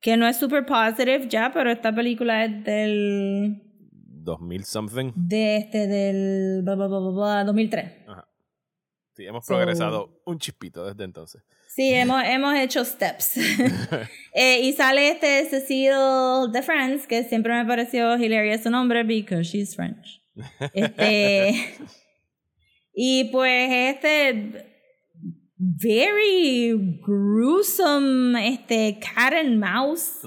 [0.00, 3.62] que no es super positive ya, pero esta película es del,
[3.92, 5.12] 2000 something.
[5.14, 7.92] de este, del, bla, bla, bla, bla, bla, 2003.
[9.14, 11.42] Sí, hemos So- progresado un chispito desde entonces.
[11.68, 13.38] Sí, hemos, hemos hecho steps.
[14.40, 19.42] Eh, y sale este Cecile de France, que siempre me pareció hilarious su nombre, because
[19.42, 20.22] she's French.
[20.72, 21.74] Este,
[22.94, 24.68] y pues este
[25.56, 30.20] very gruesome este cat and mouse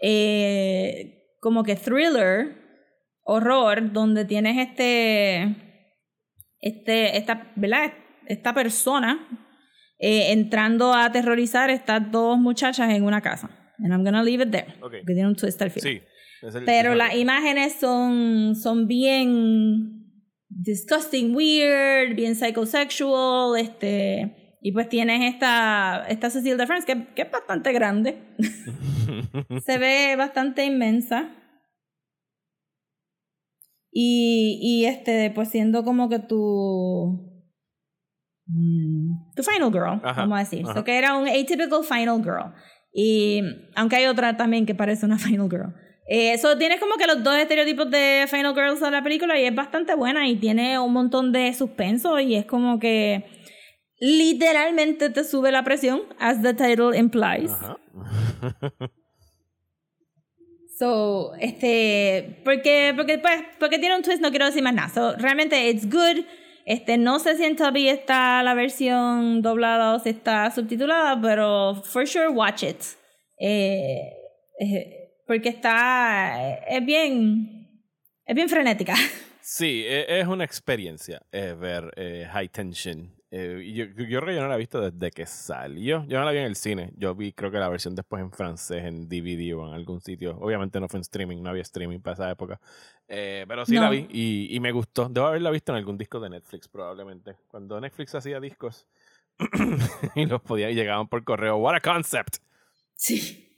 [0.00, 2.56] eh, como que thriller
[3.24, 5.56] horror donde tienes este
[6.60, 7.92] este esta ¿verdad?
[8.26, 9.26] esta persona
[10.00, 14.50] eh, entrando a aterrorizar estas dos muchachas en una casa and I'm gonna leave it
[14.50, 14.80] there Ok.
[15.02, 16.00] porque tiene un twist al final Sí.
[16.58, 19.96] el- pero las imágenes son, son bien
[20.48, 24.36] disgusting, weird, bien psychosexual, este...
[24.62, 28.18] Y pues tienes esta, esta Cecile de France, que, que es bastante grande.
[29.64, 31.30] Se ve bastante inmensa.
[33.92, 37.29] Y, y este, pues siendo como que tu...
[38.52, 40.62] mm, Tu final girl, Ajá, vamos a decir.
[40.64, 40.74] ajá.
[40.74, 42.52] So que era un atypical final girl.
[42.92, 43.40] Y
[43.76, 45.74] aunque hay otra también que parece una final girl.
[46.08, 49.44] Eh, so tienes como que los dos estereotipos de final girls de la película y
[49.44, 53.24] es bastante buena y tiene un montón de suspenso y es como que
[54.00, 57.52] literalmente te sube la presión, as the title implies.
[57.52, 57.76] Ajá.
[60.78, 64.88] So, este, porque, porque, pues, porque tiene un twist, no quiero decir más nada.
[64.88, 66.24] So, realmente, it's good.
[66.66, 67.56] Este, no sé si en
[67.88, 72.76] está la versión doblada o si está subtitulada, pero for sure watch it.
[73.38, 74.12] Eh,
[74.60, 74.96] eh,
[75.26, 77.68] porque está, es bien,
[78.26, 78.94] es bien frenética.
[79.42, 83.19] Sí, e- es una experiencia eh, ver eh, High Tension.
[83.32, 86.04] Eh, y yo, yo creo que yo no la he visto desde que salió.
[86.08, 86.92] Yo no la vi en el cine.
[86.96, 90.36] Yo vi, creo que la versión después en francés, en DVD o en algún sitio.
[90.40, 92.60] Obviamente no fue en streaming, no había streaming para esa época.
[93.06, 93.82] Eh, pero sí No.
[93.82, 95.08] la vi y, y me gustó.
[95.08, 97.36] Debo haberla visto en algún disco de Netflix, probablemente.
[97.48, 98.88] Cuando Netflix hacía discos
[100.16, 101.56] y los podía y llegaban por correo.
[101.56, 102.38] What a concept!
[102.94, 103.49] Sí.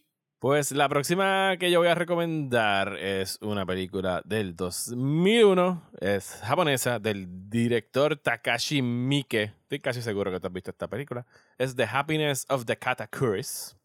[0.43, 5.91] Pues la próxima que yo voy a recomendar es una película del 2001.
[6.01, 9.53] Es japonesa, del director Takashi Miike.
[9.63, 11.25] Estoy casi seguro que tú has visto esta película.
[11.59, 13.77] Es The Happiness of the Katakuris.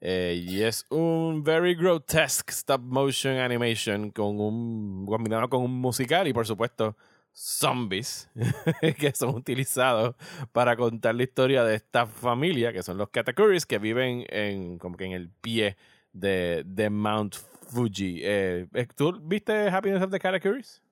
[0.00, 6.28] Eh, y es un very grotesque stop motion animation con un combinado con un musical
[6.28, 6.96] y por supuesto
[7.38, 8.28] zombies
[8.98, 10.16] que son utilizados
[10.50, 14.96] para contar la historia de esta familia que son los Katakuris que viven en como
[14.96, 15.76] que en el pie
[16.12, 17.36] de, de Mount
[17.70, 18.20] Fuji.
[18.24, 18.66] Eh,
[18.96, 20.82] ¿Tú viste Happiness of the Katakuris?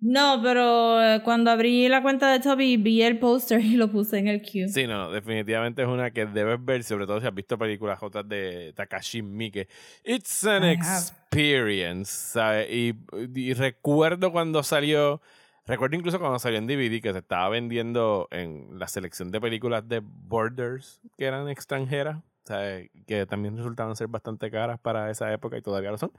[0.00, 4.18] No, pero eh, cuando abrí la cuenta de Toby vi el póster y lo puse
[4.18, 4.68] en el queue.
[4.68, 8.28] Sí, no, definitivamente es una que debes ver, sobre todo si has visto películas otras
[8.28, 9.68] de Takashi Miike.
[10.02, 12.70] It's an I experience, ¿sabes?
[12.70, 12.94] Y,
[13.34, 15.22] y recuerdo cuando salió,
[15.66, 19.88] recuerdo incluso cuando salió en DVD que se estaba vendiendo en la selección de películas
[19.88, 22.18] de Borders que eran extranjeras.
[22.44, 22.90] ¿sabes?
[23.06, 26.12] que también resultaban ser bastante caras para esa época y todavía lo son.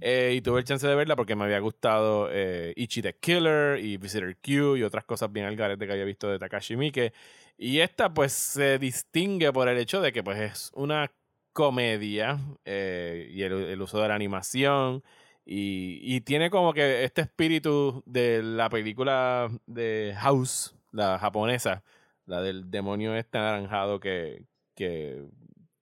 [0.00, 3.78] Eh, y tuve el chance de verla porque me había gustado eh, Ichi the Killer
[3.78, 7.12] y Visitor Q y otras cosas bien algarete que había visto de Takashi Miike.
[7.58, 11.10] Y esta pues se distingue por el hecho de que pues es una
[11.52, 15.02] comedia eh, y el uso de la animación.
[15.44, 21.82] Y, y tiene como que este espíritu de la película de House, la japonesa,
[22.26, 25.24] la del demonio este anaranjado que, que,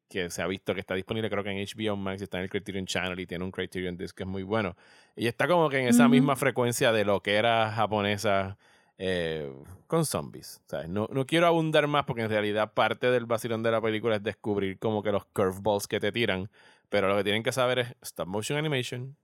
[0.08, 2.50] que se ha visto que está disponible creo que en HBO Max, está en el
[2.50, 4.76] Criterion Channel y tiene un Criterion Disc que es muy bueno.
[5.14, 8.56] Y está como que en esa misma frecuencia de lo que era japonesa
[8.96, 9.50] eh,
[9.86, 10.62] con zombies.
[10.66, 10.88] ¿sabes?
[10.88, 14.22] No, no quiero abundar más porque en realidad parte del vacilón de la película es
[14.22, 16.50] descubrir como que los curveballs que te tiran,
[16.88, 19.16] pero lo que tienen que saber es stop motion animation,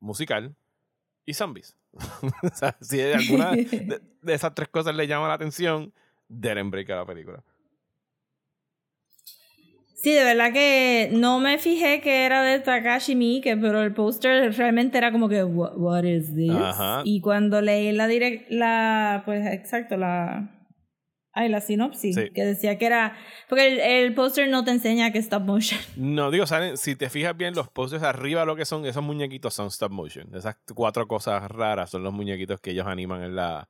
[0.00, 0.54] musical
[1.24, 1.76] y zombies.
[2.42, 5.92] o sea, si alguna de, de esas tres cosas le llama la atención,
[6.28, 7.42] denle break a la película.
[10.02, 14.56] Sí, de verdad que no me fijé que era de Takashi Miike, pero el póster
[14.56, 16.54] realmente era como que, what, what is this?
[16.54, 17.02] Ajá.
[17.04, 20.48] Y cuando leí la direct, la, pues exacto, la,
[21.32, 22.30] ay, la sinopsis, Sí.
[22.34, 23.16] que decía que era,
[23.48, 25.78] porque el, el póster no te enseña que es stop motion.
[25.96, 29.54] No, digo, salen, si te fijas bien, los posters arriba lo que son, esos muñequitos
[29.54, 30.34] son stop motion.
[30.34, 33.68] Esas cuatro cosas raras son los muñequitos que ellos animan en la,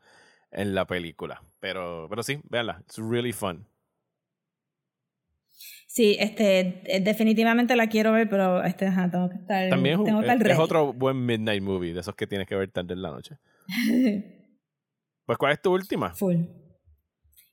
[0.50, 1.42] en la película.
[1.60, 3.66] Pero, pero sí, véanla, it's really fun.
[5.86, 10.20] Sí, este, eh, definitivamente la quiero ver, pero este, ajá, tengo que estar, También tengo
[10.20, 12.94] que estar es- es otro buen midnight movie, de esos que tienes que ver tarde
[12.94, 13.36] en la noche.
[15.26, 16.12] Pues, ¿cuál es tu última?
[16.14, 16.38] Full.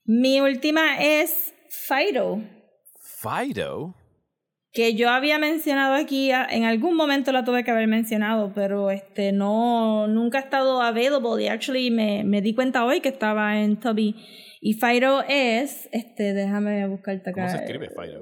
[0.07, 2.41] Mi última es Fido.
[3.01, 3.93] Fido.
[4.73, 8.91] que yo había mencionado aquí, a- en algún momento la tuve que haber mencionado, pero
[8.91, 13.59] este no nunca ha estado available y actually me, me di cuenta hoy que estaba
[13.59, 14.15] en Toby.
[14.61, 17.41] Y Fido es, este, déjame buscarte acá.
[17.41, 18.21] ¿Cómo se escribe Fido?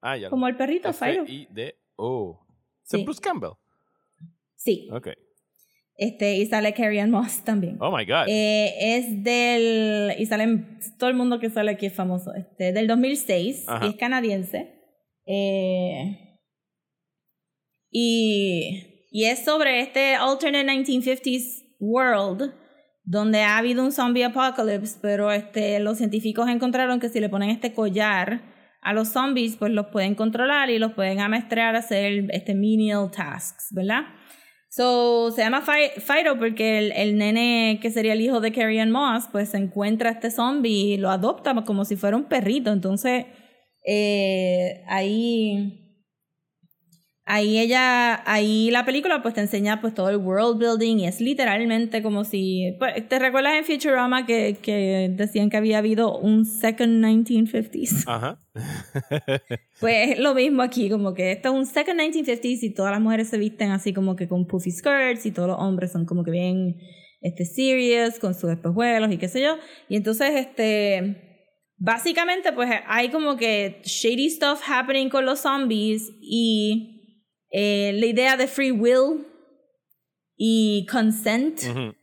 [0.00, 0.30] Ah, ya.
[0.30, 1.24] Como el perrito, Fido.
[1.24, 2.40] F-I-D-O.
[2.84, 3.04] ¿Es.
[3.04, 3.50] Bruce Campbell?
[4.56, 4.88] Sí.
[4.90, 5.08] Ok.
[5.98, 7.76] Este, y sale Carrie Ann Moss también.
[7.80, 8.28] Oh my God.
[8.28, 10.14] Eh, es del.
[10.16, 10.78] Y salen.
[10.96, 12.32] Todo el mundo que sale aquí es famoso.
[12.34, 13.64] Este, del 2006.
[13.68, 13.84] Ajá.
[13.84, 14.74] Y es canadiense.
[15.26, 16.38] Eh,
[17.90, 22.54] y, y es sobre este alternate 1950s world.
[23.02, 25.00] Donde ha habido un zombie apocalypse.
[25.02, 28.42] Pero este, los científicos encontraron que si le ponen este collar
[28.82, 33.10] a los zombies, pues los pueden controlar y los pueden amestrar a hacer este menial
[33.10, 34.02] tasks, ¿verdad?
[34.70, 38.80] So, se llama Fi- Fido porque el, el nene que sería el hijo de Carrie
[38.80, 42.24] Ann Moss, pues se encuentra a este zombie y lo adopta como si fuera un
[42.24, 42.70] perrito.
[42.72, 43.26] Entonces,
[43.86, 45.87] eh, ahí,
[47.28, 51.20] ahí ella, ahí la película pues te enseña pues todo el world building y es
[51.20, 56.46] literalmente como si, pues, ¿te recuerdas en Futurama que, que decían que había habido un
[56.46, 58.04] second 1950s?
[58.06, 58.40] Ajá.
[59.80, 63.00] Pues es lo mismo aquí, como que esto es un second 1950s y todas las
[63.00, 66.24] mujeres se visten así como que con puffy skirts y todos los hombres son como
[66.24, 66.74] que bien
[67.20, 69.56] este, serious con sus espejuelos y qué sé yo.
[69.88, 71.28] Y entonces, este,
[71.76, 76.97] básicamente pues hay como que shady stuff happening con los zombies y
[77.50, 79.26] eh, la idea de free will
[80.36, 81.94] y consent Ujú.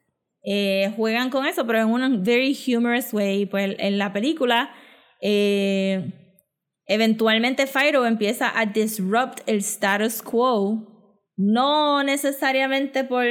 [0.43, 3.45] eh, juegan con eso, pero en un very humorous way.
[3.45, 4.71] Pues en la película,
[5.21, 6.11] eh,
[6.85, 13.25] eventualmente Fido empieza a disrupt el status quo, no necesariamente por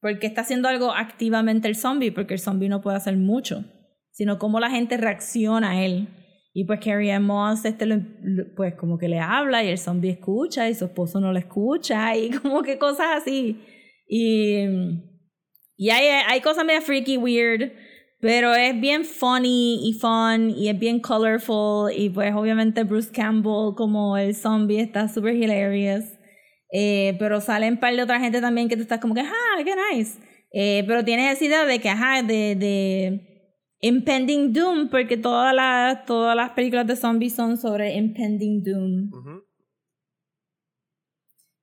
[0.00, 3.64] porque está haciendo algo activamente el zombie, porque el zombie no puede hacer mucho,
[4.12, 6.08] sino cómo la gente reacciona a él.
[6.58, 9.76] Y pues Carrie Ann Moss este lo- lo- pues como que le habla y el
[9.76, 13.60] zombie escucha y su esposo no le escucha y como que cosas así.
[14.08, 14.64] Y,
[15.76, 17.72] y hay, hay cosas medio freaky, weird,
[18.20, 23.74] pero es bien funny y fun y es bien colorful y pues obviamente Bruce Campbell
[23.76, 26.04] como el zombie está super hilarious.
[26.72, 29.62] Eh, pero salen un par de otra gente también que tú estás como que, ah,
[29.62, 30.18] qué nice.
[30.54, 33.35] Eh, pero tienes esa idea de que, ajá, de, de
[33.86, 39.10] Impending Doom, porque todas las, todas las películas de zombies son sobre Impending Doom.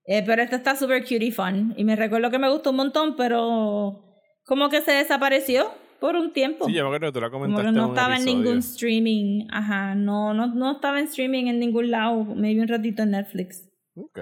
[0.05, 1.74] Eh, pero esta está super cute y fun.
[1.78, 6.34] Y me recuerdo que me gustó un montón, pero como que se desapareció por un
[6.34, 6.65] tiempo.
[6.65, 8.26] Sí, yo me acuerdo que tú la como comentaste que no en un estaba en
[8.26, 9.47] ningún streaming.
[9.49, 12.24] Ajá, no, no, no estaba en streaming en ningún lado.
[12.24, 13.69] Maybe un ratito en Netflix.
[13.95, 14.19] Ok.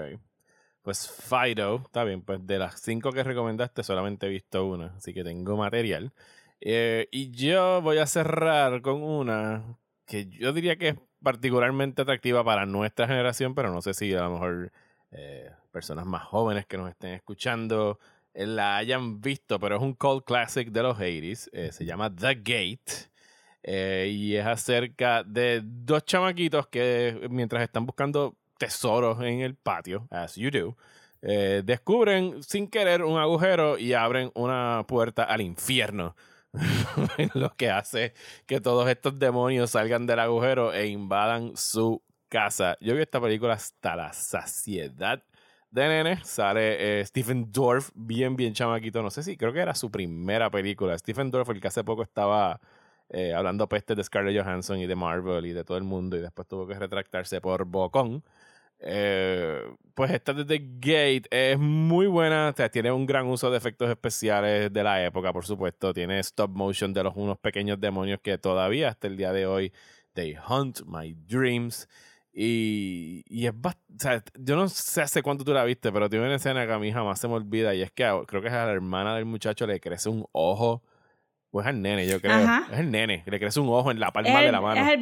[0.83, 5.13] Pues Fido, está bien, pues de las cinco que recomendaste solamente he visto una, así
[5.13, 6.11] que tengo material.
[6.61, 12.43] Eh, y yo voy a cerrar con una que yo diría que es particularmente atractiva
[12.43, 14.71] para nuestra generación, pero no sé si a lo mejor
[15.11, 17.99] eh, personas más jóvenes que nos estén escuchando
[18.33, 22.13] eh, la hayan visto, pero es un cult classic de los 80s, eh, se llama
[22.13, 23.09] The Gate.
[24.07, 30.35] y es acerca de dos chamaquitos que mientras están buscando tesoros en el patio, as
[30.35, 30.77] you do,
[31.23, 36.15] eh, descubren sin querer un agujero y abren una puerta al infierno.
[37.33, 38.13] Lo que hace
[38.45, 42.77] que todos estos demonios salgan del agujero e invadan su casa.
[42.81, 45.23] Yo vi esta película hasta la saciedad
[45.71, 46.19] de nene.
[46.23, 49.01] Sale eh, Stephen Dorff, bien, bien chamaquito.
[49.01, 50.97] No sé si creo que era su primera película.
[50.97, 52.59] Stephen Dorff, el que hace poco estaba
[53.09, 56.21] eh, hablando pestes de Scarlett Johansson y de Marvel y de todo el mundo y
[56.21, 58.23] después tuvo que retractarse por Bocón.
[58.83, 59.61] Eh,
[59.93, 63.57] pues esta de The Gate es muy buena, o sea, tiene un gran uso de
[63.57, 68.19] efectos especiales de la época, por supuesto, tiene stop motion de los unos pequeños demonios
[68.23, 69.71] que todavía hasta el día de hoy
[70.13, 71.87] they hunt my dreams
[72.33, 76.25] y, y es o sea, yo no sé hace cuánto tú la viste, pero tiene
[76.25, 78.47] una escena que a mí jamás se me olvida y es que a- creo que
[78.47, 80.81] es a la hermana del muchacho le crece un ojo,
[81.51, 82.67] o es al nene, yo creo, Ajá.
[82.71, 84.81] es el nene, le crece un ojo en la palma de la mano.
[84.81, 84.99] es el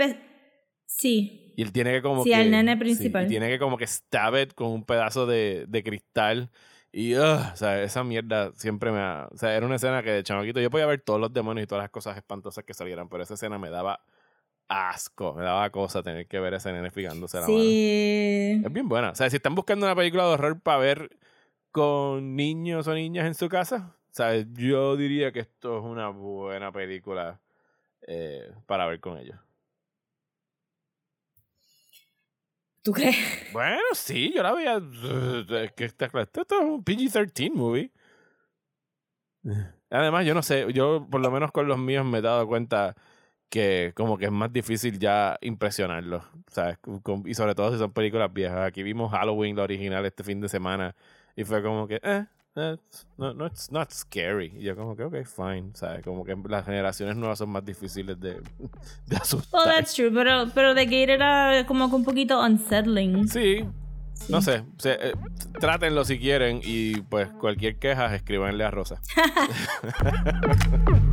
[0.92, 1.54] Sí.
[1.56, 2.36] Y él tiene que como Sí, que...
[2.36, 3.26] al nene sí, principal.
[3.26, 6.50] y tiene que como que stab it con un pedazo de, de cristal.
[6.92, 9.28] Y, ugh, o sea, esa mierda siempre me ha...
[9.32, 11.68] O sea, era una escena que de chamaquito yo podía ver todos los demonios y
[11.68, 14.02] todas las cosas espantosas que salieran, pero esa escena me daba
[14.68, 17.54] asco, me daba cosa tener que ver a ese nene fijándose la mano.
[17.54, 18.62] Sí.
[18.66, 19.12] Es bien buena.
[19.12, 21.12] O sea, si están buscando una película de horror para ver
[21.72, 26.10] con niños o niñas en su casa, o sea, yo diría que esto es una
[26.10, 27.40] buena película
[28.08, 29.38] eh, para ver con ellos.
[32.90, 33.16] ¿Tú crees?
[33.54, 34.82] Bueno, sí, yo la veía.
[34.82, 36.06] eh, Que está.
[36.08, 37.92] Esto es un PG-13 movie.
[39.92, 42.96] Además, yo no sé, yo por lo menos con los míos me he dado cuenta
[43.50, 46.80] que como que es más difícil ya impresionarlos, ¿sabes?
[47.26, 48.66] Y sobre todo si son películas viejas.
[48.68, 50.96] Aquí vimos Halloween, la original, este fin de semana
[51.36, 52.26] y fue como que, eh,
[52.56, 54.52] no, no, it's not scary.
[54.58, 56.04] Y yo como que, ok, fine, ¿sabes?
[56.04, 58.42] Como que las generaciones nuevas son más difíciles de,
[59.08, 59.66] de asustar.
[59.66, 63.28] Well, that's true, pero, pero The Gate era como que un poquito unsettling.
[63.30, 63.66] Sí,
[64.28, 64.64] no sé.
[64.78, 65.14] se- eh,
[65.60, 69.02] trátenlo si quieren y pues cualquier queja escríbanle a Rosa.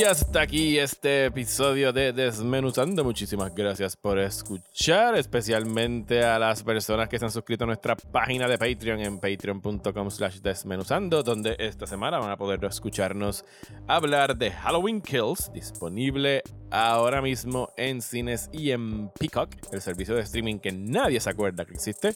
[0.00, 3.04] Y hasta aquí este episodio de Desmenuzando.
[3.04, 8.48] Muchísimas gracias por escuchar, especialmente a las personas que se han suscrito a nuestra página
[8.48, 13.44] de Patreon en patreon.com slash desmenuzando, donde esta semana van a poder escucharnos
[13.88, 20.22] hablar de Halloween Kills, disponible ahora mismo en cines y en Peacock, el servicio de
[20.22, 22.14] streaming que nadie se acuerda que existe.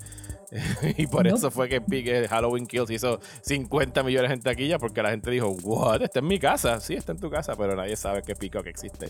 [0.97, 5.11] y por eso fue que que Halloween Kills hizo 50 millones en taquilla porque la
[5.11, 6.81] gente dijo, what, está en mi casa.
[6.81, 9.09] Sí, está en tu casa, pero nadie sabe que Peacock existe.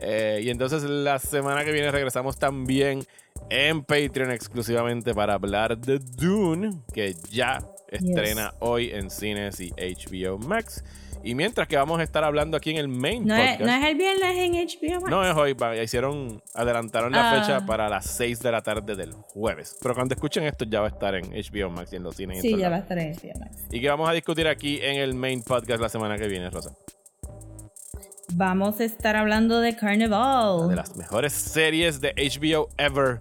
[0.00, 3.04] Eh, y entonces la semana que viene regresamos también
[3.48, 10.38] en Patreon exclusivamente para hablar de Dune, que ya estrena hoy en cines y HBO
[10.38, 10.84] Max.
[11.22, 13.60] Y mientras que vamos a estar hablando aquí en el main No es, podcast.
[13.60, 15.10] no es el viernes en HBO Max.
[15.10, 17.40] No es hoy, ya hicieron, adelantaron la Ah.
[17.44, 19.76] fecha para las 6 de la tarde del jueves.
[19.82, 22.40] Pero cuando escuchen esto ya va a estar en HBO Max y en los cines.
[22.40, 23.66] Sí, ya va a estar en HBO Max.
[23.70, 26.74] ¿Y qué vamos a discutir aquí en el main podcast la semana que viene, Rosa?
[28.32, 30.68] Vamos a estar hablando de Carnival.
[30.68, 33.20] De las mejores series de HBO ever.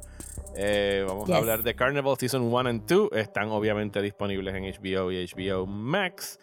[0.55, 1.35] Eh, vamos Yes.
[1.35, 3.09] a hablar de Carnival Season 1 and 2.
[3.13, 6.39] Están obviamente disponibles en HBO y HBO Max.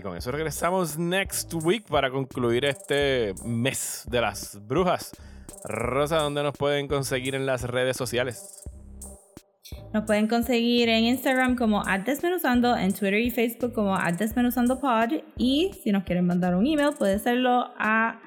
[0.00, 5.12] Y con eso regresamos next week para concluir este mes de las brujas.
[5.62, 8.62] Rosa, ¿dónde nos pueden conseguir en las redes sociales?
[9.92, 15.92] Nos pueden conseguir en Instagram como @desmenuzando, en Twitter y Facebook como @desmenuzandopod y si
[15.92, 18.22] nos quieren mandar un email puede hacerlo a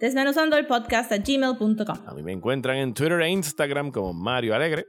[0.00, 1.98] desmenuzandoelpodcast@gmail.com.
[2.06, 4.86] A mí me encuentran en Twitter e Instagram como Mario Alegre.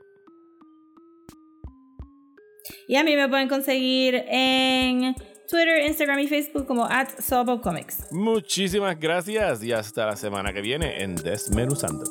[2.87, 5.15] Y a mí me pueden conseguir en
[5.49, 6.87] Twitter, Instagram y Facebook como
[7.19, 8.11] @sobocomics.
[8.11, 12.03] Muchísimas gracias y hasta la semana que viene en Desmenuzando.